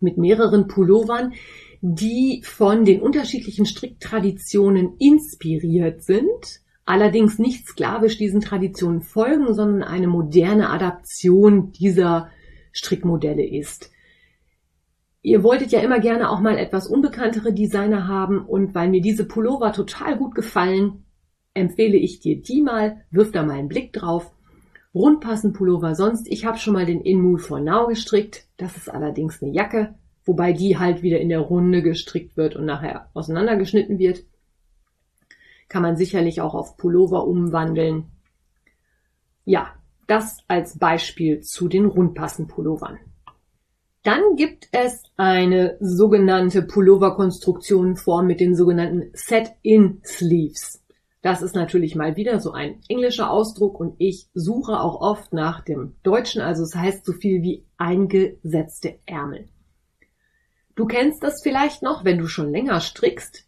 mit 0.00 0.18
mehreren 0.18 0.68
Pullovern, 0.68 1.32
die 1.80 2.42
von 2.44 2.84
den 2.84 3.00
unterschiedlichen 3.00 3.66
Stricktraditionen 3.66 4.96
inspiriert 4.98 6.02
sind, 6.02 6.60
allerdings 6.84 7.38
nicht 7.38 7.66
sklavisch 7.66 8.16
diesen 8.18 8.40
Traditionen 8.40 9.00
folgen, 9.00 9.52
sondern 9.54 9.82
eine 9.82 10.06
moderne 10.06 10.70
Adaption 10.70 11.72
dieser 11.72 12.30
Strickmodelle 12.72 13.46
ist. 13.46 13.90
Ihr 15.22 15.42
wolltet 15.42 15.72
ja 15.72 15.80
immer 15.80 16.00
gerne 16.00 16.28
auch 16.28 16.40
mal 16.40 16.58
etwas 16.58 16.86
unbekanntere 16.86 17.54
Designer 17.54 18.06
haben 18.06 18.44
und 18.44 18.74
weil 18.74 18.90
mir 18.90 19.00
diese 19.00 19.26
Pullover 19.26 19.72
total 19.72 20.18
gut 20.18 20.34
gefallen, 20.34 21.04
empfehle 21.54 21.96
ich 21.96 22.20
dir 22.20 22.42
die 22.42 22.60
mal, 22.60 23.04
wirf 23.10 23.32
da 23.32 23.42
mal 23.42 23.58
einen 23.58 23.68
Blick 23.68 23.92
drauf. 23.94 24.33
Rundpassen 24.94 25.52
Pullover 25.52 25.96
sonst, 25.96 26.28
ich 26.28 26.44
habe 26.44 26.58
schon 26.58 26.74
mal 26.74 26.86
den 26.86 27.00
In 27.00 27.36
for 27.38 27.58
Now 27.58 27.88
gestrickt, 27.88 28.46
das 28.56 28.76
ist 28.76 28.88
allerdings 28.88 29.42
eine 29.42 29.50
Jacke, 29.50 29.94
wobei 30.24 30.52
die 30.52 30.78
halt 30.78 31.02
wieder 31.02 31.18
in 31.18 31.30
der 31.30 31.40
Runde 31.40 31.82
gestrickt 31.82 32.36
wird 32.36 32.54
und 32.54 32.64
nachher 32.64 33.10
auseinandergeschnitten 33.12 33.98
wird. 33.98 34.24
Kann 35.68 35.82
man 35.82 35.96
sicherlich 35.96 36.40
auch 36.40 36.54
auf 36.54 36.76
Pullover 36.76 37.26
umwandeln. 37.26 38.04
Ja, 39.44 39.74
das 40.06 40.38
als 40.46 40.78
Beispiel 40.78 41.40
zu 41.40 41.68
den 41.68 41.86
Rundpassen-Pullovern. 41.86 42.98
Dann 44.04 44.36
gibt 44.36 44.68
es 44.70 45.02
eine 45.16 45.76
sogenannte 45.80 46.62
Pullover-Konstruktion-Form 46.62 48.26
mit 48.26 48.38
den 48.38 48.54
sogenannten 48.54 49.10
Set-in-Sleeves. 49.14 50.83
Das 51.24 51.40
ist 51.40 51.54
natürlich 51.54 51.94
mal 51.94 52.16
wieder 52.16 52.38
so 52.38 52.52
ein 52.52 52.82
englischer 52.86 53.30
Ausdruck 53.30 53.80
und 53.80 53.94
ich 53.96 54.26
suche 54.34 54.78
auch 54.78 55.00
oft 55.00 55.32
nach 55.32 55.62
dem 55.62 55.96
Deutschen, 56.02 56.42
also 56.42 56.62
es 56.62 56.74
heißt 56.74 57.06
so 57.06 57.14
viel 57.14 57.40
wie 57.40 57.64
eingesetzte 57.78 58.98
Ärmel. 59.06 59.48
Du 60.74 60.84
kennst 60.84 61.22
das 61.22 61.42
vielleicht 61.42 61.82
noch, 61.82 62.04
wenn 62.04 62.18
du 62.18 62.26
schon 62.26 62.50
länger 62.50 62.78
strickst. 62.82 63.46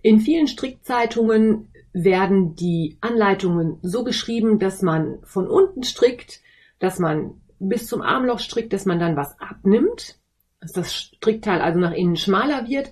In 0.00 0.20
vielen 0.20 0.48
Strickzeitungen 0.48 1.70
werden 1.92 2.54
die 2.54 2.96
Anleitungen 3.02 3.76
so 3.82 4.04
geschrieben, 4.04 4.58
dass 4.58 4.80
man 4.80 5.18
von 5.24 5.48
unten 5.48 5.82
strickt, 5.82 6.40
dass 6.78 6.98
man 6.98 7.42
bis 7.58 7.88
zum 7.88 8.00
Armloch 8.00 8.38
strickt, 8.38 8.72
dass 8.72 8.86
man 8.86 9.00
dann 9.00 9.16
was 9.16 9.38
abnimmt, 9.38 10.18
dass 10.62 10.72
das 10.72 10.94
Strickteil 10.94 11.60
also 11.60 11.78
nach 11.78 11.92
innen 11.92 12.16
schmaler 12.16 12.66
wird 12.68 12.90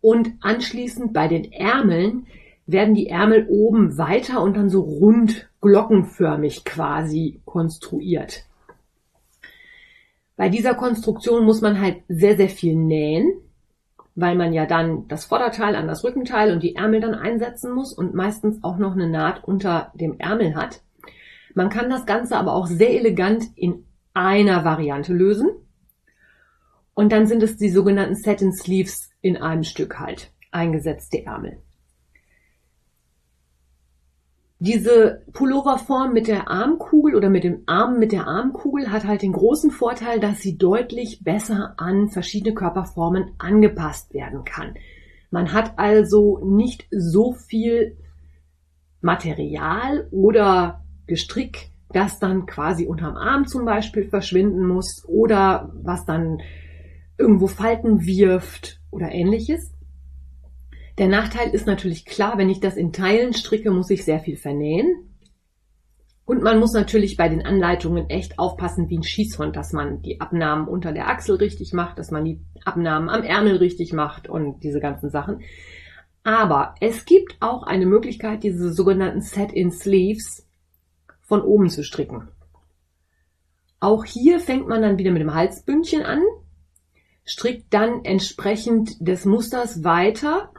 und 0.00 0.32
anschließend 0.40 1.12
bei 1.12 1.28
den 1.28 1.52
Ärmeln 1.52 2.26
werden 2.70 2.94
die 2.94 3.08
Ärmel 3.08 3.46
oben 3.48 3.98
weiter 3.98 4.42
und 4.42 4.56
dann 4.56 4.70
so 4.70 4.80
rund 4.80 5.48
glockenförmig 5.60 6.64
quasi 6.64 7.40
konstruiert. 7.44 8.44
Bei 10.36 10.48
dieser 10.48 10.74
Konstruktion 10.74 11.44
muss 11.44 11.60
man 11.60 11.80
halt 11.80 12.02
sehr, 12.08 12.36
sehr 12.36 12.48
viel 12.48 12.74
nähen, 12.74 13.32
weil 14.14 14.36
man 14.36 14.52
ja 14.52 14.66
dann 14.66 15.06
das 15.08 15.24
Vorderteil 15.24 15.76
an 15.76 15.86
das 15.86 16.02
Rückenteil 16.04 16.52
und 16.52 16.62
die 16.62 16.76
Ärmel 16.76 17.00
dann 17.00 17.14
einsetzen 17.14 17.72
muss 17.72 17.92
und 17.92 18.14
meistens 18.14 18.62
auch 18.62 18.78
noch 18.78 18.92
eine 18.92 19.08
Naht 19.08 19.44
unter 19.44 19.92
dem 19.94 20.18
Ärmel 20.18 20.54
hat. 20.54 20.82
Man 21.54 21.68
kann 21.68 21.90
das 21.90 22.06
Ganze 22.06 22.36
aber 22.36 22.54
auch 22.54 22.66
sehr 22.66 22.90
elegant 22.90 23.44
in 23.56 23.84
einer 24.14 24.64
Variante 24.64 25.12
lösen. 25.12 25.50
Und 26.94 27.12
dann 27.12 27.26
sind 27.26 27.42
es 27.42 27.56
die 27.56 27.70
sogenannten 27.70 28.16
Satin 28.16 28.52
Sleeves 28.52 29.10
in 29.20 29.36
einem 29.36 29.64
Stück 29.64 29.98
halt, 29.98 30.32
eingesetzte 30.50 31.24
Ärmel. 31.24 31.58
Diese 34.62 35.22
Pulloverform 35.32 36.12
mit 36.12 36.28
der 36.28 36.50
Armkugel 36.50 37.14
oder 37.14 37.30
mit 37.30 37.44
dem 37.44 37.62
Arm 37.64 37.98
mit 37.98 38.12
der 38.12 38.26
Armkugel 38.26 38.92
hat 38.92 39.06
halt 39.06 39.22
den 39.22 39.32
großen 39.32 39.70
Vorteil, 39.70 40.20
dass 40.20 40.40
sie 40.40 40.58
deutlich 40.58 41.24
besser 41.24 41.72
an 41.78 42.10
verschiedene 42.10 42.54
Körperformen 42.54 43.30
angepasst 43.38 44.12
werden 44.12 44.44
kann. 44.44 44.74
Man 45.30 45.54
hat 45.54 45.78
also 45.78 46.40
nicht 46.44 46.86
so 46.90 47.32
viel 47.32 47.96
Material 49.00 50.06
oder 50.10 50.84
Gestrick, 51.06 51.70
das 51.94 52.18
dann 52.18 52.44
quasi 52.44 52.86
unterm 52.86 53.16
Arm 53.16 53.46
zum 53.46 53.64
Beispiel 53.64 54.04
verschwinden 54.04 54.66
muss 54.66 55.06
oder 55.08 55.72
was 55.72 56.04
dann 56.04 56.42
irgendwo 57.16 57.46
Falten 57.46 58.04
wirft 58.04 58.78
oder 58.90 59.10
ähnliches. 59.10 59.72
Der 61.00 61.08
Nachteil 61.08 61.54
ist 61.54 61.66
natürlich 61.66 62.04
klar, 62.04 62.36
wenn 62.36 62.50
ich 62.50 62.60
das 62.60 62.76
in 62.76 62.92
Teilen 62.92 63.32
stricke, 63.32 63.70
muss 63.70 63.88
ich 63.88 64.04
sehr 64.04 64.20
viel 64.20 64.36
vernähen. 64.36 65.16
Und 66.26 66.42
man 66.42 66.60
muss 66.60 66.74
natürlich 66.74 67.16
bei 67.16 67.26
den 67.26 67.40
Anleitungen 67.40 68.10
echt 68.10 68.38
aufpassen 68.38 68.90
wie 68.90 68.98
ein 68.98 69.02
Schießhund, 69.02 69.56
dass 69.56 69.72
man 69.72 70.02
die 70.02 70.20
Abnahmen 70.20 70.68
unter 70.68 70.92
der 70.92 71.08
Achsel 71.08 71.36
richtig 71.36 71.72
macht, 71.72 71.98
dass 71.98 72.10
man 72.10 72.26
die 72.26 72.42
Abnahmen 72.66 73.08
am 73.08 73.22
Ärmel 73.22 73.56
richtig 73.56 73.94
macht 73.94 74.28
und 74.28 74.62
diese 74.62 74.78
ganzen 74.78 75.08
Sachen. 75.08 75.40
Aber 76.22 76.74
es 76.82 77.06
gibt 77.06 77.38
auch 77.40 77.62
eine 77.62 77.86
Möglichkeit, 77.86 78.42
diese 78.42 78.70
sogenannten 78.70 79.22
Set-in-Sleeves 79.22 80.46
von 81.22 81.40
oben 81.40 81.70
zu 81.70 81.82
stricken. 81.82 82.28
Auch 83.80 84.04
hier 84.04 84.38
fängt 84.38 84.68
man 84.68 84.82
dann 84.82 84.98
wieder 84.98 85.12
mit 85.12 85.22
dem 85.22 85.32
Halsbündchen 85.32 86.02
an, 86.02 86.20
strickt 87.24 87.72
dann 87.72 88.04
entsprechend 88.04 88.96
des 89.00 89.24
Musters 89.24 89.82
weiter 89.82 90.52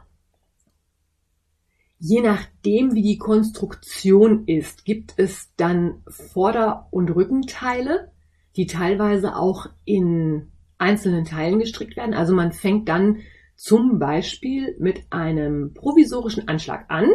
Je 2.04 2.20
nachdem, 2.22 2.96
wie 2.96 3.04
die 3.04 3.20
Konstruktion 3.20 4.48
ist, 4.48 4.86
gibt 4.86 5.14
es 5.18 5.54
dann 5.56 6.02
Vorder- 6.08 6.88
und 6.90 7.12
Rückenteile, 7.12 8.12
die 8.56 8.66
teilweise 8.66 9.36
auch 9.36 9.68
in 9.86 10.52
einzelnen 10.80 11.26
Teilen 11.26 11.60
gestrickt 11.60 11.96
werden. 11.96 12.16
Also 12.16 12.34
man 12.34 12.54
fängt 12.54 12.90
dann 12.90 13.20
zum 13.56 14.00
Beispiel 14.00 14.76
mit 14.80 15.04
einem 15.12 15.76
provisorischen 15.76 16.48
Anschlag 16.48 16.86
an 16.90 17.08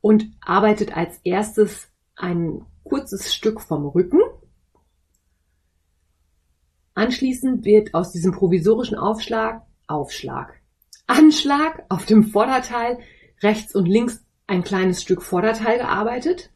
und 0.00 0.30
arbeitet 0.40 0.96
als 0.96 1.18
erstes 1.24 1.88
ein 2.14 2.64
kurzes 2.84 3.34
Stück 3.34 3.60
vom 3.60 3.84
Rücken. 3.84 4.20
Anschließend 6.94 7.64
wird 7.64 7.94
aus 7.94 8.12
diesem 8.12 8.30
provisorischen 8.30 8.96
Aufschlag 8.96 9.62
Aufschlag 9.88 10.60
Anschlag 11.06 11.84
auf 11.88 12.06
dem 12.06 12.24
Vorderteil 12.24 12.98
rechts 13.44 13.74
und 13.74 13.86
links 13.86 14.24
ein 14.46 14.64
kleines 14.64 15.00
Stück 15.02 15.22
Vorderteil 15.22 15.78
gearbeitet, 15.78 16.50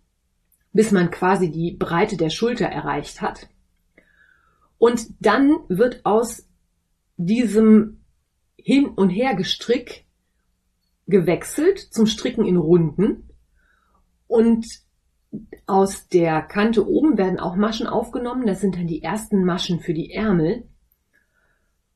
bis 0.73 0.91
man 0.91 1.11
quasi 1.11 1.51
die 1.51 1.73
Breite 1.73 2.17
der 2.17 2.31
Schulter 2.31 2.67
erreicht 2.67 3.21
hat. 3.21 3.49
Und 4.79 5.07
dann 5.21 5.57
wird 5.69 6.05
aus 6.05 6.47
diesem 7.17 8.01
Hin- 8.57 8.89
und 8.89 9.11
Hergestrick 9.11 10.05
gewechselt 11.07 11.79
zum 11.79 12.07
Stricken 12.07 12.45
in 12.45 12.57
Runden 12.57 13.31
und 14.27 14.67
aus 15.67 16.09
der 16.09 16.43
Kante 16.43 16.87
oben 16.87 17.19
werden 17.19 17.39
auch 17.39 17.57
Maschen 17.57 17.87
aufgenommen. 17.87 18.47
Das 18.47 18.61
sind 18.61 18.77
dann 18.77 18.87
die 18.87 19.03
ersten 19.03 19.45
Maschen 19.45 19.81
für 19.81 19.95
die 19.95 20.13
Ärmel. 20.13 20.67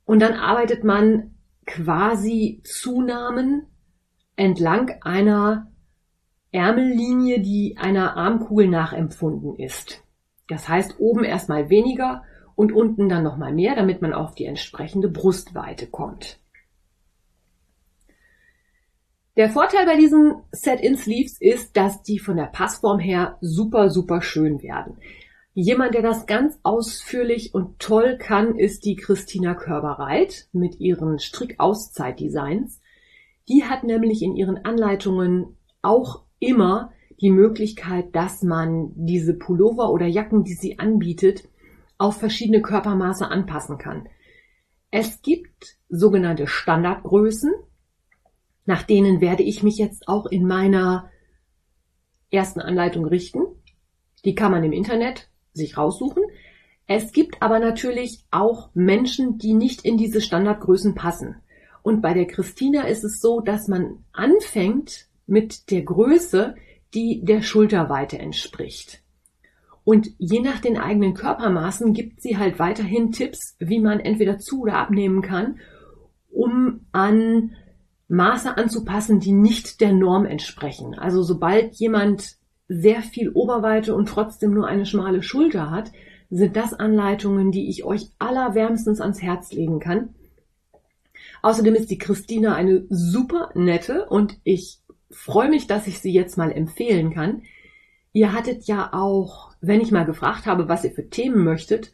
Und 0.05 0.21
dann 0.21 0.35
arbeitet 0.35 0.85
man 0.85 1.35
quasi 1.67 2.63
Zunahmen 2.65 3.67
entlang 4.43 4.91
einer 5.03 5.71
Ärmellinie, 6.51 7.41
die 7.41 7.77
einer 7.79 8.17
Armkugel 8.17 8.67
nachempfunden 8.67 9.55
ist. 9.55 10.03
Das 10.49 10.69
heißt, 10.69 10.97
oben 10.99 11.23
erstmal 11.23 11.71
weniger 11.71 12.25
und 12.57 12.73
unten 12.73 13.09
dann 13.09 13.23
nochmal 13.23 13.55
mehr, 13.55 13.77
damit 13.77 14.03
man 14.03 14.13
auf 14.13 14.35
die 14.35 14.45
entsprechende 14.45 15.09
Brustweite 15.09 15.87
kommt. 15.87 16.41
Der 19.37 19.49
Vorteil 19.49 19.87
bei 19.87 19.97
diesen 19.97 20.35
Set-in-Sleeves 20.51 21.41
ist, 21.41 21.77
dass 21.77 22.03
die 22.03 22.19
von 22.19 22.37
der 22.37 22.47
Passform 22.47 22.99
her 22.99 23.39
super, 23.41 23.91
super 23.91 24.23
schön 24.23 24.61
werden. 24.61 24.99
Jemand, 25.55 25.95
der 25.95 26.03
das 26.03 26.27
ganz 26.27 26.59
ausführlich 26.65 27.55
und 27.55 27.79
toll 27.79 28.19
kann, 28.19 28.57
ist 28.57 28.85
die 28.87 28.97
Christina 28.97 29.55
Körberreit 29.55 30.49
mit 30.53 30.81
ihren 30.81 31.21
Strick-Auszeit-Designs. 31.21 32.82
Die 33.49 33.65
hat 33.65 33.85
nämlich 33.85 34.23
in 34.23 34.37
ihren 34.37 34.65
Anleitungen 34.65 35.57
auch 35.83 36.23
immer 36.39 36.93
die 37.21 37.31
Möglichkeit, 37.31 38.15
dass 38.15 38.43
man 38.43 38.93
diese 38.95 39.35
Pullover 39.35 39.91
oder 39.91 40.07
Jacken, 40.07 40.45
die 40.45 40.55
sie 40.55 40.79
anbietet, 40.79 41.49
auf 41.99 42.17
verschiedene 42.17 42.63
Körpermaße 42.63 43.29
anpassen 43.29 43.79
kann. 43.79 44.09
Es 44.91 45.23
gibt 45.23 45.79
sogenannte 45.89 46.47
Standardgrößen, 46.47 47.53
nach 48.65 48.83
denen 48.83 49.21
werde 49.21 49.43
ich 49.43 49.63
mich 49.63 49.77
jetzt 49.77 50.09
auch 50.09 50.27
in 50.27 50.47
meiner 50.47 51.11
ersten 52.31 52.61
Anleitung 52.61 53.07
richten. 53.07 53.43
Die 54.25 54.35
kann 54.35 54.53
man 54.53 54.65
im 54.65 54.73
Internet 54.73 55.29
sich 55.53 55.77
raussuchen. 55.77 56.23
Es 56.87 57.13
gibt 57.13 57.41
aber 57.41 57.59
natürlich 57.59 58.25
auch 58.31 58.71
Menschen, 58.75 59.39
die 59.39 59.55
nicht 59.55 59.85
in 59.85 59.97
diese 59.97 60.21
Standardgrößen 60.21 60.95
passen. 60.95 61.37
Und 61.83 62.01
bei 62.01 62.15
der 62.15 62.27
Christina 62.27 62.83
ist 62.83 63.05
es 63.05 63.21
so, 63.21 63.41
dass 63.41 63.69
man 63.69 64.05
anfängt 64.13 65.09
mit 65.27 65.71
der 65.71 65.83
Größe, 65.83 66.55
die 66.95 67.25
der 67.25 67.43
Schulterweite 67.43 68.19
entspricht. 68.19 69.03
Und 69.85 70.11
je 70.19 70.41
nach 70.41 70.61
den 70.61 70.79
eigenen 70.79 71.15
Körpermaßen 71.15 71.93
gibt 71.93 72.23
sie 72.23 72.39
halt 72.39 72.59
weiterhin 72.59 73.11
Tipps, 73.11 73.57
wie 73.59 73.81
man 73.81 73.99
entweder 73.99 74.39
zu 74.39 74.63
oder 74.63 74.75
abnehmen 74.75 75.23
kann, 75.23 75.59
um 76.31 76.87
an 76.93 77.53
Maße 78.09 78.57
anzupassen, 78.57 79.21
die 79.21 79.33
nicht 79.33 79.81
der 79.81 79.93
Norm 79.93 80.25
entsprechen. 80.25 80.95
Also 80.95 81.23
sobald 81.23 81.75
jemand 81.77 82.37
sehr 82.69 83.03
viel 83.03 83.31
Oberweite 83.31 83.95
und 83.95 84.09
trotzdem 84.09 84.53
nur 84.53 84.67
eine 84.67 84.87
schmale 84.87 85.23
Schulter 85.23 85.71
hat, 85.71 85.91
sind 86.31 86.57
das 86.57 86.73
Anleitungen, 86.75 87.51
die 87.51 87.69
ich 87.69 87.85
euch 87.85 88.11
allerwärmstens 88.19 89.01
ans 89.01 89.21
Herz 89.21 89.53
legen 89.53 89.81
kann. 89.81 90.15
Außerdem 91.43 91.75
ist 91.75 91.91
die 91.91 91.99
Christina 91.99 92.55
eine 92.55 92.87
super 92.89 93.51
nette 93.55 94.07
und 94.07 94.39
ich 94.45 94.81
freue 95.11 95.51
mich, 95.51 95.67
dass 95.67 95.89
ich 95.89 95.99
sie 96.01 96.13
jetzt 96.13 96.39
mal 96.39 96.53
empfehlen 96.53 97.13
kann. 97.13 97.43
Ihr 98.13 98.33
hattet 98.33 98.65
ja 98.67 98.91
auch, 98.93 99.53
wenn 99.61 99.81
ich 99.81 99.91
mal 99.91 100.05
gefragt 100.05 100.47
habe, 100.47 100.69
was 100.69 100.85
ihr 100.85 100.93
für 100.93 101.11
Themen 101.11 101.43
möchtet, 101.43 101.93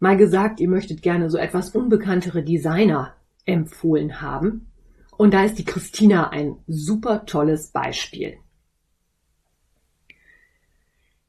mal 0.00 0.16
gesagt, 0.16 0.60
ihr 0.60 0.68
möchtet 0.68 1.00
gerne 1.02 1.30
so 1.30 1.38
etwas 1.38 1.70
unbekanntere 1.70 2.42
Designer 2.42 3.14
empfohlen 3.46 4.20
haben. 4.20 4.70
Und 5.16 5.34
da 5.34 5.44
ist 5.44 5.58
die 5.58 5.64
Christina 5.64 6.30
ein 6.30 6.56
super 6.66 7.24
tolles 7.24 7.72
Beispiel. 7.72 8.38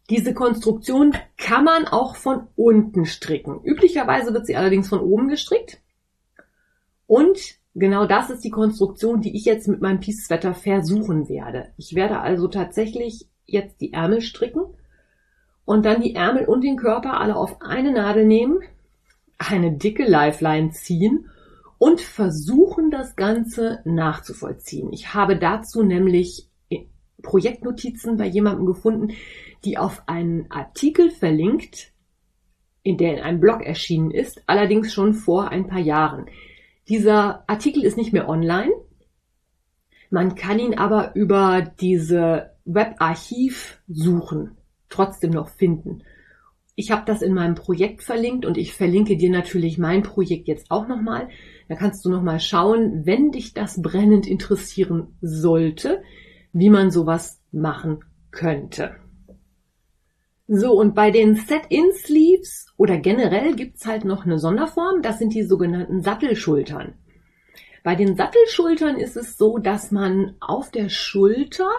Diese 0.09 0.33
Konstruktion 0.33 1.15
kann 1.37 1.63
man 1.63 1.87
auch 1.87 2.17
von 2.17 2.47
unten 2.55 3.05
stricken. 3.05 3.61
Üblicherweise 3.63 4.33
wird 4.33 4.45
sie 4.45 4.57
allerdings 4.57 4.89
von 4.89 4.99
oben 4.99 5.29
gestrickt. 5.29 5.81
Und 7.07 7.60
Genau 7.73 8.05
das 8.05 8.29
ist 8.29 8.43
die 8.43 8.49
Konstruktion, 8.49 9.21
die 9.21 9.35
ich 9.35 9.45
jetzt 9.45 9.67
mit 9.67 9.81
meinem 9.81 9.99
Peace 9.99 10.25
Sweater 10.25 10.53
versuchen 10.53 11.29
werde. 11.29 11.73
Ich 11.77 11.95
werde 11.95 12.19
also 12.19 12.47
tatsächlich 12.47 13.29
jetzt 13.45 13.79
die 13.79 13.93
Ärmel 13.93 14.21
stricken 14.21 14.63
und 15.63 15.85
dann 15.85 16.01
die 16.01 16.15
Ärmel 16.15 16.45
und 16.45 16.63
den 16.63 16.75
Körper 16.75 17.19
alle 17.19 17.35
auf 17.35 17.61
eine 17.61 17.93
Nadel 17.93 18.25
nehmen, 18.25 18.59
eine 19.37 19.71
dicke 19.71 20.03
Lifeline 20.03 20.71
ziehen 20.71 21.29
und 21.77 22.01
versuchen 22.01 22.91
das 22.91 23.15
Ganze 23.15 23.79
nachzuvollziehen. 23.85 24.91
Ich 24.91 25.13
habe 25.13 25.37
dazu 25.37 25.81
nämlich 25.81 26.49
Projektnotizen 27.21 28.17
bei 28.17 28.25
jemandem 28.25 28.65
gefunden, 28.65 29.13
die 29.63 29.77
auf 29.77 30.03
einen 30.07 30.49
Artikel 30.51 31.09
verlinkt, 31.11 31.93
in 32.83 32.97
der 32.97 33.17
in 33.17 33.23
einem 33.23 33.39
Blog 33.39 33.61
erschienen 33.61 34.11
ist, 34.11 34.41
allerdings 34.47 34.93
schon 34.93 35.13
vor 35.13 35.49
ein 35.49 35.67
paar 35.67 35.79
Jahren. 35.79 36.25
Dieser 36.91 37.45
Artikel 37.47 37.85
ist 37.85 37.95
nicht 37.95 38.11
mehr 38.11 38.27
online. 38.27 38.73
Man 40.09 40.35
kann 40.35 40.59
ihn 40.59 40.77
aber 40.77 41.15
über 41.15 41.61
diese 41.61 42.51
Webarchiv-Suchen 42.65 44.57
trotzdem 44.89 45.31
noch 45.31 45.47
finden. 45.47 46.03
Ich 46.75 46.91
habe 46.91 47.03
das 47.05 47.21
in 47.21 47.33
meinem 47.33 47.55
Projekt 47.55 48.03
verlinkt 48.03 48.45
und 48.45 48.57
ich 48.57 48.73
verlinke 48.73 49.15
dir 49.15 49.29
natürlich 49.29 49.77
mein 49.77 50.03
Projekt 50.03 50.49
jetzt 50.49 50.69
auch 50.69 50.85
nochmal. 50.85 51.29
Da 51.69 51.75
kannst 51.75 52.03
du 52.03 52.09
nochmal 52.09 52.41
schauen, 52.41 53.05
wenn 53.05 53.31
dich 53.31 53.53
das 53.53 53.81
brennend 53.81 54.27
interessieren 54.27 55.15
sollte, 55.21 56.03
wie 56.51 56.69
man 56.69 56.91
sowas 56.91 57.41
machen 57.53 57.99
könnte. 58.31 58.97
So, 60.53 60.73
und 60.73 60.95
bei 60.95 61.11
den 61.11 61.35
Set-In-Sleeves 61.35 62.73
oder 62.75 62.97
generell 62.97 63.55
gibt's 63.55 63.85
halt 63.85 64.03
noch 64.03 64.25
eine 64.25 64.37
Sonderform, 64.37 65.01
das 65.01 65.17
sind 65.17 65.33
die 65.33 65.43
sogenannten 65.43 66.01
Sattelschultern. 66.01 66.95
Bei 67.85 67.95
den 67.95 68.17
Sattelschultern 68.17 68.97
ist 68.97 69.15
es 69.15 69.37
so, 69.37 69.59
dass 69.59 69.91
man 69.91 70.35
auf 70.41 70.69
der 70.69 70.89
Schulter 70.89 71.69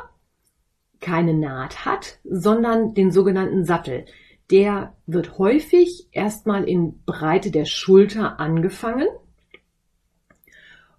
keine 1.01 1.35
Naht 1.35 1.85
hat, 1.85 2.19
sondern 2.25 2.95
den 2.95 3.11
sogenannten 3.11 3.67
Sattel. 3.67 4.07
Der 4.51 4.97
wird 5.05 5.37
häufig 5.37 6.09
erstmal 6.11 6.67
in 6.67 7.05
Breite 7.05 7.51
der 7.51 7.67
Schulter 7.67 8.41
angefangen 8.41 9.09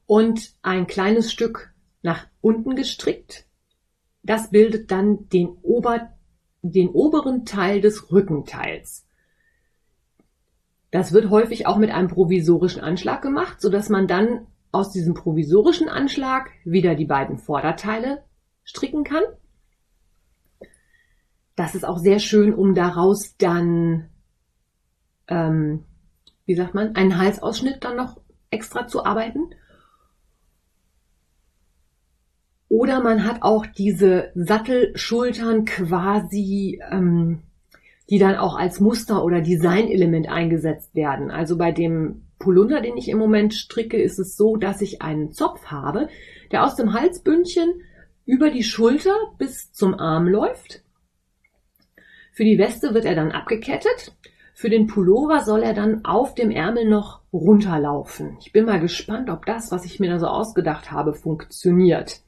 und 0.06 0.54
ein 0.62 0.86
kleines 0.86 1.32
Stück 1.32 1.74
nach 2.04 2.28
unten 2.40 2.76
gestrickt. 2.76 3.48
Das 4.22 4.52
bildet 4.52 4.92
dann 4.92 5.28
den 5.30 5.58
Ober 5.64 6.14
den 6.64 6.90
oberen 6.90 7.46
Teil 7.46 7.82
des 7.82 8.12
Rückenteils. 8.12 9.06
Das 10.92 11.12
wird 11.12 11.30
häufig 11.30 11.68
auch 11.68 11.78
mit 11.78 11.92
einem 11.92 12.08
provisorischen 12.08 12.82
Anschlag 12.82 13.22
gemacht, 13.22 13.60
so 13.62 13.70
dass 13.70 13.90
man 13.90 14.08
dann 14.08 14.48
aus 14.72 14.92
diesem 14.92 15.14
provisorischen 15.14 15.90
Anschlag 15.90 16.50
wieder 16.64 16.96
die 16.96 17.06
beiden 17.06 17.38
Vorderteile 17.38 18.24
stricken 18.64 19.04
kann. 19.04 19.24
Das 21.56 21.76
ist 21.76 21.86
auch 21.86 21.98
sehr 21.98 22.20
schön, 22.20 22.54
um 22.54 22.74
daraus 22.74 23.38
dann, 23.38 24.10
ähm, 25.28 25.84
wie 26.46 26.56
sagt 26.56 26.74
man, 26.74 26.96
einen 26.96 27.18
Halsausschnitt 27.18 27.84
dann 27.84 27.98
noch 27.98 28.20
extra 28.50 28.88
zu 28.88 29.06
arbeiten. 29.06 29.54
Oder 32.74 33.04
man 33.04 33.24
hat 33.24 33.44
auch 33.44 33.68
diese 33.68 34.32
Sattelschultern 34.34 35.66
quasi, 35.66 36.82
ähm, 36.90 37.44
die 38.10 38.18
dann 38.18 38.36
auch 38.36 38.58
als 38.58 38.80
Muster 38.80 39.24
oder 39.24 39.42
Designelement 39.42 40.28
eingesetzt 40.28 40.96
werden. 40.96 41.30
Also 41.30 41.56
bei 41.56 41.72
dem 41.72 42.24
Polunder, 42.40 42.82
den 42.82 42.98
ich 42.98 43.10
im 43.10 43.20
Moment 43.20 43.54
stricke, 43.54 44.02
ist 44.02 44.18
es 44.18 44.36
so, 44.36 44.56
dass 44.56 44.82
ich 44.82 45.04
einen 45.04 45.32
Zopf 45.34 45.68
habe, 45.68 46.08
der 46.52 46.66
aus 46.66 46.76
dem 46.76 46.94
Halsbündchen 46.94 47.82
über 48.26 48.50
die 48.50 48.64
Schulter 48.64 49.14
bis 49.38 49.72
zum 49.72 49.94
Arm 49.94 50.28
läuft. 50.28 50.82
Für 52.32 52.44
die 52.44 52.58
Weste 52.58 52.96
wird 52.96 53.06
er 53.06 53.14
dann 53.14 53.34
abgekettet. 53.34 54.16
Für 54.56 54.72
den 54.72 54.88
Pullover 54.88 55.42
soll 55.42 55.62
er 55.62 55.76
dann 55.76 56.06
auf 56.06 56.34
dem 56.34 56.50
Ärmel 56.50 56.90
noch 56.90 57.22
runterlaufen. 57.32 58.38
Ich 58.42 58.52
bin 58.52 58.66
mal 58.66 58.80
gespannt, 58.80 59.30
ob 59.30 59.46
das, 59.46 59.72
was 59.72 59.86
ich 59.86 60.00
mir 60.00 60.10
da 60.10 60.18
so 60.18 60.26
ausgedacht 60.26 60.90
habe, 60.90 61.14
funktioniert. 61.14 62.24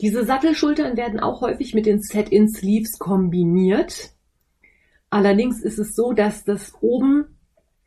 Diese 0.00 0.24
Sattelschultern 0.24 0.96
werden 0.96 1.20
auch 1.20 1.42
häufig 1.42 1.74
mit 1.74 1.84
den 1.84 2.00
Set-in-Sleeves 2.00 2.98
kombiniert. 2.98 4.12
Allerdings 5.10 5.60
ist 5.60 5.78
es 5.78 5.94
so, 5.94 6.12
dass 6.12 6.44
das 6.44 6.72
oben 6.80 7.36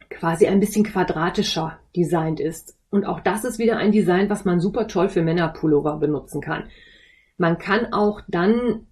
quasi 0.09 0.45
ein 0.45 0.59
bisschen 0.59 0.83
quadratischer 0.83 1.79
designt 1.95 2.39
ist. 2.39 2.77
Und 2.91 3.05
auch 3.05 3.19
das 3.19 3.43
ist 3.43 3.57
wieder 3.57 3.77
ein 3.77 3.91
Design, 3.91 4.29
was 4.29 4.45
man 4.45 4.59
super 4.59 4.87
toll 4.87 5.09
für 5.09 5.23
Männerpullover 5.23 5.97
benutzen 5.97 6.41
kann. 6.41 6.65
Man 7.37 7.57
kann 7.57 7.91
auch 7.91 8.21
dann 8.27 8.85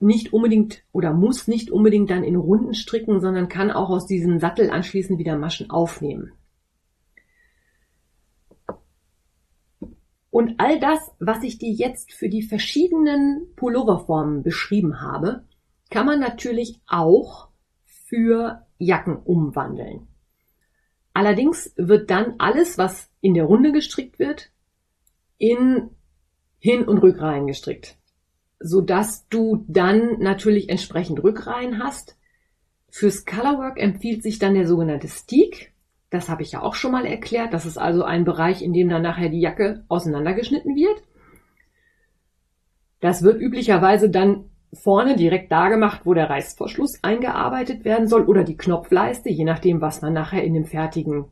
nicht 0.00 0.34
unbedingt 0.34 0.82
oder 0.92 1.14
muss 1.14 1.48
nicht 1.48 1.70
unbedingt 1.70 2.10
dann 2.10 2.22
in 2.22 2.36
Runden 2.36 2.74
stricken, 2.74 3.20
sondern 3.20 3.48
kann 3.48 3.70
auch 3.70 3.88
aus 3.88 4.06
diesem 4.06 4.38
Sattel 4.38 4.70
anschließend 4.70 5.18
wieder 5.18 5.38
Maschen 5.38 5.70
aufnehmen. 5.70 6.32
Und 10.30 10.54
all 10.58 10.78
das, 10.78 10.98
was 11.18 11.42
ich 11.42 11.58
dir 11.58 11.70
jetzt 11.70 12.12
für 12.12 12.28
die 12.28 12.42
verschiedenen 12.42 13.46
Pulloverformen 13.56 14.42
beschrieben 14.42 15.00
habe, 15.00 15.44
kann 15.90 16.06
man 16.06 16.20
natürlich 16.20 16.80
auch 16.86 17.48
für 17.84 18.66
Jacken 18.78 19.16
umwandeln. 19.16 20.06
Allerdings 21.14 21.72
wird 21.76 22.10
dann 22.10 22.34
alles, 22.38 22.78
was 22.78 23.10
in 23.20 23.34
der 23.34 23.44
Runde 23.44 23.72
gestrickt 23.72 24.18
wird, 24.18 24.50
in 25.38 25.90
Hin- 26.58 26.86
und 26.86 26.98
Rückreihen 26.98 27.46
gestrickt, 27.46 27.96
sodass 28.60 29.26
du 29.28 29.64
dann 29.68 30.18
natürlich 30.20 30.68
entsprechend 30.68 31.22
Rückreihen 31.22 31.82
hast. 31.82 32.16
Fürs 32.88 33.24
Colorwork 33.24 33.80
empfiehlt 33.80 34.22
sich 34.22 34.38
dann 34.38 34.54
der 34.54 34.66
sogenannte 34.66 35.08
Steak. 35.08 35.72
Das 36.10 36.28
habe 36.28 36.42
ich 36.42 36.52
ja 36.52 36.62
auch 36.62 36.74
schon 36.74 36.92
mal 36.92 37.04
erklärt. 37.04 37.52
Das 37.52 37.66
ist 37.66 37.76
also 37.76 38.02
ein 38.02 38.24
Bereich, 38.24 38.62
in 38.62 38.72
dem 38.72 38.88
dann 38.88 39.02
nachher 39.02 39.28
die 39.28 39.40
Jacke 39.40 39.84
auseinandergeschnitten 39.88 40.74
wird. 40.74 41.02
Das 43.00 43.22
wird 43.22 43.40
üblicherweise 43.40 44.10
dann 44.10 44.50
vorne 44.72 45.16
direkt 45.16 45.52
da 45.52 45.68
gemacht, 45.68 46.02
wo 46.04 46.14
der 46.14 46.28
Reißverschluss 46.30 46.98
eingearbeitet 47.02 47.84
werden 47.84 48.08
soll 48.08 48.24
oder 48.24 48.44
die 48.44 48.56
Knopfleiste, 48.56 49.30
je 49.30 49.44
nachdem, 49.44 49.80
was 49.80 50.02
man 50.02 50.12
nachher 50.12 50.42
in 50.42 50.54
dem 50.54 50.64
fertigen, 50.64 51.26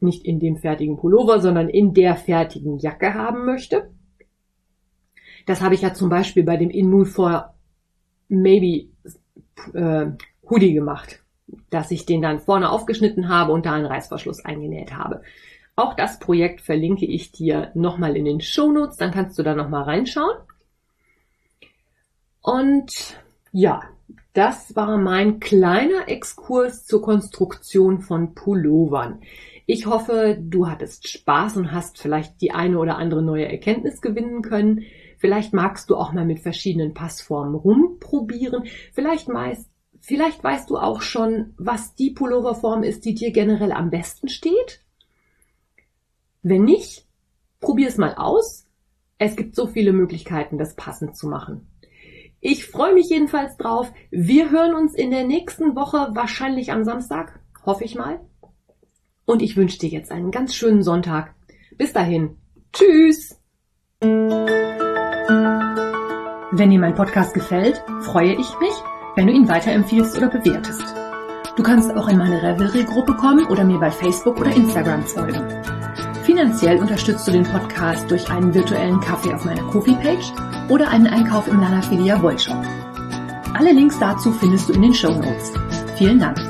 nicht 0.00 0.24
in 0.24 0.38
dem 0.38 0.56
fertigen 0.56 0.96
Pullover, 0.96 1.40
sondern 1.40 1.68
in 1.68 1.94
der 1.94 2.16
fertigen 2.16 2.78
Jacke 2.78 3.14
haben 3.14 3.44
möchte. 3.46 3.90
Das 5.46 5.60
habe 5.60 5.74
ich 5.74 5.82
ja 5.82 5.94
zum 5.94 6.08
Beispiel 6.08 6.42
bei 6.42 6.56
dem 6.56 6.70
In 6.70 6.90
Mood 6.90 7.08
for 7.08 7.54
Maybe 8.28 8.90
äh, 9.74 10.06
Hoodie 10.48 10.74
gemacht 10.74 11.19
dass 11.70 11.90
ich 11.90 12.06
den 12.06 12.22
dann 12.22 12.40
vorne 12.40 12.70
aufgeschnitten 12.70 13.28
habe 13.28 13.52
und 13.52 13.66
da 13.66 13.72
einen 13.72 13.86
Reißverschluss 13.86 14.44
eingenäht 14.44 14.94
habe. 14.94 15.22
Auch 15.76 15.94
das 15.94 16.18
Projekt 16.18 16.60
verlinke 16.60 17.06
ich 17.06 17.32
dir 17.32 17.70
nochmal 17.74 18.16
in 18.16 18.24
den 18.24 18.40
Show 18.40 18.70
Notes, 18.70 18.96
dann 18.96 19.12
kannst 19.12 19.38
du 19.38 19.42
da 19.42 19.54
nochmal 19.54 19.84
reinschauen. 19.84 20.36
Und 22.42 23.18
ja, 23.52 23.82
das 24.32 24.76
war 24.76 24.98
mein 24.98 25.40
kleiner 25.40 26.08
Exkurs 26.08 26.84
zur 26.84 27.02
Konstruktion 27.02 28.00
von 28.00 28.34
Pullovern. 28.34 29.20
Ich 29.66 29.86
hoffe, 29.86 30.36
du 30.40 30.68
hattest 30.68 31.08
Spaß 31.08 31.56
und 31.56 31.72
hast 31.72 31.98
vielleicht 31.98 32.40
die 32.40 32.50
eine 32.50 32.78
oder 32.78 32.96
andere 32.96 33.22
neue 33.22 33.48
Erkenntnis 33.48 34.00
gewinnen 34.00 34.42
können. 34.42 34.82
Vielleicht 35.18 35.52
magst 35.52 35.90
du 35.90 35.96
auch 35.96 36.12
mal 36.12 36.24
mit 36.24 36.40
verschiedenen 36.40 36.92
Passformen 36.92 37.54
rumprobieren. 37.54 38.64
Vielleicht 38.92 39.28
meist 39.28 39.69
Vielleicht 40.00 40.42
weißt 40.42 40.70
du 40.70 40.78
auch 40.78 41.02
schon, 41.02 41.54
was 41.58 41.94
die 41.94 42.10
Pulloverform 42.10 42.82
ist, 42.82 43.04
die 43.04 43.14
dir 43.14 43.32
generell 43.32 43.72
am 43.72 43.90
besten 43.90 44.28
steht. 44.28 44.80
Wenn 46.42 46.64
nicht, 46.64 47.06
probier 47.60 47.88
es 47.88 47.98
mal 47.98 48.14
aus. 48.14 48.66
Es 49.18 49.36
gibt 49.36 49.54
so 49.54 49.66
viele 49.66 49.92
Möglichkeiten, 49.92 50.56
das 50.56 50.74
passend 50.74 51.16
zu 51.16 51.28
machen. 51.28 51.66
Ich 52.40 52.66
freue 52.66 52.94
mich 52.94 53.10
jedenfalls 53.10 53.58
drauf. 53.58 53.92
Wir 54.10 54.50
hören 54.50 54.74
uns 54.74 54.94
in 54.94 55.10
der 55.10 55.24
nächsten 55.24 55.76
Woche, 55.76 56.08
wahrscheinlich 56.12 56.72
am 56.72 56.84
Samstag, 56.84 57.38
hoffe 57.66 57.84
ich 57.84 57.94
mal. 57.94 58.20
Und 59.26 59.42
ich 59.42 59.58
wünsche 59.58 59.78
dir 59.78 59.90
jetzt 59.90 60.10
einen 60.10 60.30
ganz 60.30 60.54
schönen 60.54 60.82
Sonntag. 60.82 61.34
Bis 61.76 61.92
dahin. 61.92 62.38
Tschüss. 62.72 63.38
Wenn 66.52 66.70
dir 66.70 66.80
mein 66.80 66.94
Podcast 66.94 67.34
gefällt, 67.34 67.84
freue 68.00 68.32
ich 68.32 68.58
mich, 68.58 68.72
wenn 69.20 69.26
du 69.26 69.34
ihn 69.34 69.48
weiterempfiehlst 69.48 70.16
oder 70.16 70.28
bewertest. 70.28 70.82
Du 71.54 71.62
kannst 71.62 71.94
auch 71.94 72.08
in 72.08 72.16
meine 72.16 72.42
Revelry-Gruppe 72.42 73.12
kommen 73.16 73.44
oder 73.48 73.64
mir 73.64 73.78
bei 73.78 73.90
Facebook 73.90 74.40
oder 74.40 74.50
Instagram 74.50 75.02
folgen. 75.02 75.42
Finanziell 76.24 76.78
unterstützt 76.78 77.28
du 77.28 77.32
den 77.32 77.42
Podcast 77.42 78.10
durch 78.10 78.30
einen 78.30 78.54
virtuellen 78.54 78.98
Kaffee 79.00 79.34
auf 79.34 79.44
meiner 79.44 79.64
Kofi-Page 79.64 80.32
oder 80.70 80.88
einen 80.88 81.06
Einkauf 81.06 81.48
im 81.48 81.60
Lanafilia 81.60 82.22
Wollshop. 82.22 82.64
Alle 83.52 83.72
Links 83.72 83.98
dazu 83.98 84.32
findest 84.32 84.70
du 84.70 84.72
in 84.72 84.80
den 84.80 84.94
Show 84.94 85.12
Notes. 85.12 85.52
Vielen 85.98 86.18
Dank. 86.18 86.49